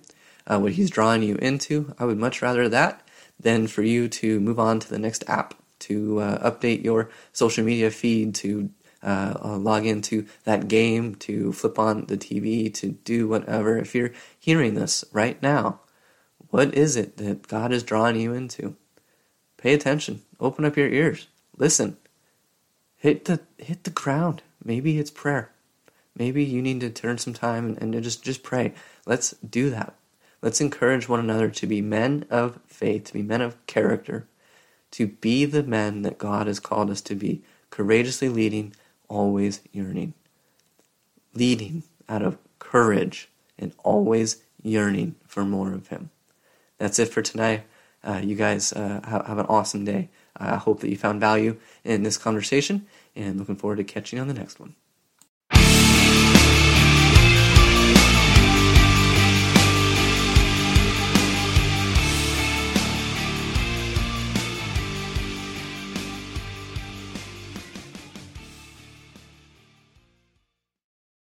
what 0.47 0.73
he's 0.73 0.91
drawing 0.91 1.23
you 1.23 1.37
into. 1.37 1.95
I 1.97 2.05
would 2.05 2.19
much 2.19 2.43
rather 2.43 2.69
that 2.69 3.03
than 3.43 3.67
for 3.67 3.83
you 3.83 4.09
to 4.09 4.41
move 4.41 4.59
on 4.59 4.81
to 4.81 4.89
the 4.89 4.99
next 4.99 5.25
app, 5.27 5.55
to 5.81 6.21
uh, 6.21 6.51
update 6.51 6.85
your 6.85 7.11
social 7.33 7.65
media 7.65 7.91
feed, 7.91 8.35
to 8.37 8.71
uh, 9.03 9.35
uh, 9.43 9.57
log 9.59 9.87
into 9.87 10.27
that 10.45 10.69
game, 10.69 11.15
to 11.17 11.53
flip 11.53 11.79
on 11.79 12.07
the 12.07 12.19
TV, 12.19 12.73
to 12.75 12.91
do 13.05 13.29
whatever. 13.29 13.79
If 13.79 13.95
you're 13.95 14.13
hearing 14.39 14.75
this 14.75 15.05
right 15.13 15.41
now, 15.43 15.81
what 16.51 16.75
is 16.75 16.97
it 16.97 17.17
that 17.19 17.49
God 17.49 17.73
is 17.73 17.83
drawing 17.83 18.21
you 18.21 18.35
into? 18.35 18.77
Pay 19.59 19.75
attention. 19.75 20.23
Open 20.41 20.65
up 20.65 20.77
your 20.77 20.89
ears. 20.89 21.29
Listen. 21.57 21.97
Hit 22.99 23.27
the 23.27 23.41
hit 23.59 23.85
the 23.85 23.91
ground. 23.91 24.43
Maybe 24.65 24.99
it's 24.99 25.11
prayer. 25.11 25.53
Maybe 26.17 26.45
you 26.45 26.63
need 26.63 26.81
to 26.81 26.91
turn 26.91 27.19
some 27.19 27.35
time 27.35 27.67
and, 27.81 27.95
and 27.95 28.05
just 28.05 28.23
just 28.25 28.43
pray. 28.43 28.75
Let's 29.07 29.33
do 29.49 29.71
that. 29.71 29.95
Let's 30.43 30.61
encourage 30.61 31.09
one 31.09 31.21
another 31.21 31.51
to 31.51 31.67
be 31.67 31.81
men 31.83 32.27
of 32.31 32.61
faith, 32.67 33.05
to 33.05 33.13
be 33.15 33.23
men 33.23 33.41
of 33.43 33.65
character, 33.67 34.29
to 34.93 35.07
be 35.07 35.45
the 35.45 35.63
men 35.63 36.03
that 36.03 36.19
God 36.19 36.47
has 36.47 36.61
called 36.61 36.91
us 36.91 37.01
to 37.03 37.15
be, 37.15 37.43
courageously 37.71 38.29
leading, 38.29 38.75
always 39.09 39.61
yearning. 39.73 40.15
Leading 41.35 41.85
out 42.09 42.23
of 42.23 42.39
courage 42.59 43.29
and 43.59 43.73
always 43.85 44.43
yearning 44.63 45.15
for 45.27 45.45
more 45.45 45.73
of 45.73 45.89
Him. 45.89 46.11
That's 46.79 46.99
it 46.99 47.09
for 47.09 47.23
tonight. 47.23 47.65
Uh, 48.03 48.21
you 48.25 48.35
guys 48.35 48.73
uh, 48.73 49.01
have, 49.05 49.39
an 49.39 49.47
awesome 49.47 49.85
day. 49.85 50.09
I 50.37 50.57
hope 50.57 50.81
that 50.81 50.89
you 50.89 50.97
found 50.97 51.21
value 51.21 51.59
in 51.85 52.03
this 52.03 52.17
conversation 52.17 52.87
and 53.15 53.39
looking 53.39 53.57
forward 53.57 53.77
to 53.77 53.85
catching 53.85 54.17
you 54.17 54.23
on 54.23 54.29
the 54.29 54.35
next 54.35 54.59
one. 54.59 54.75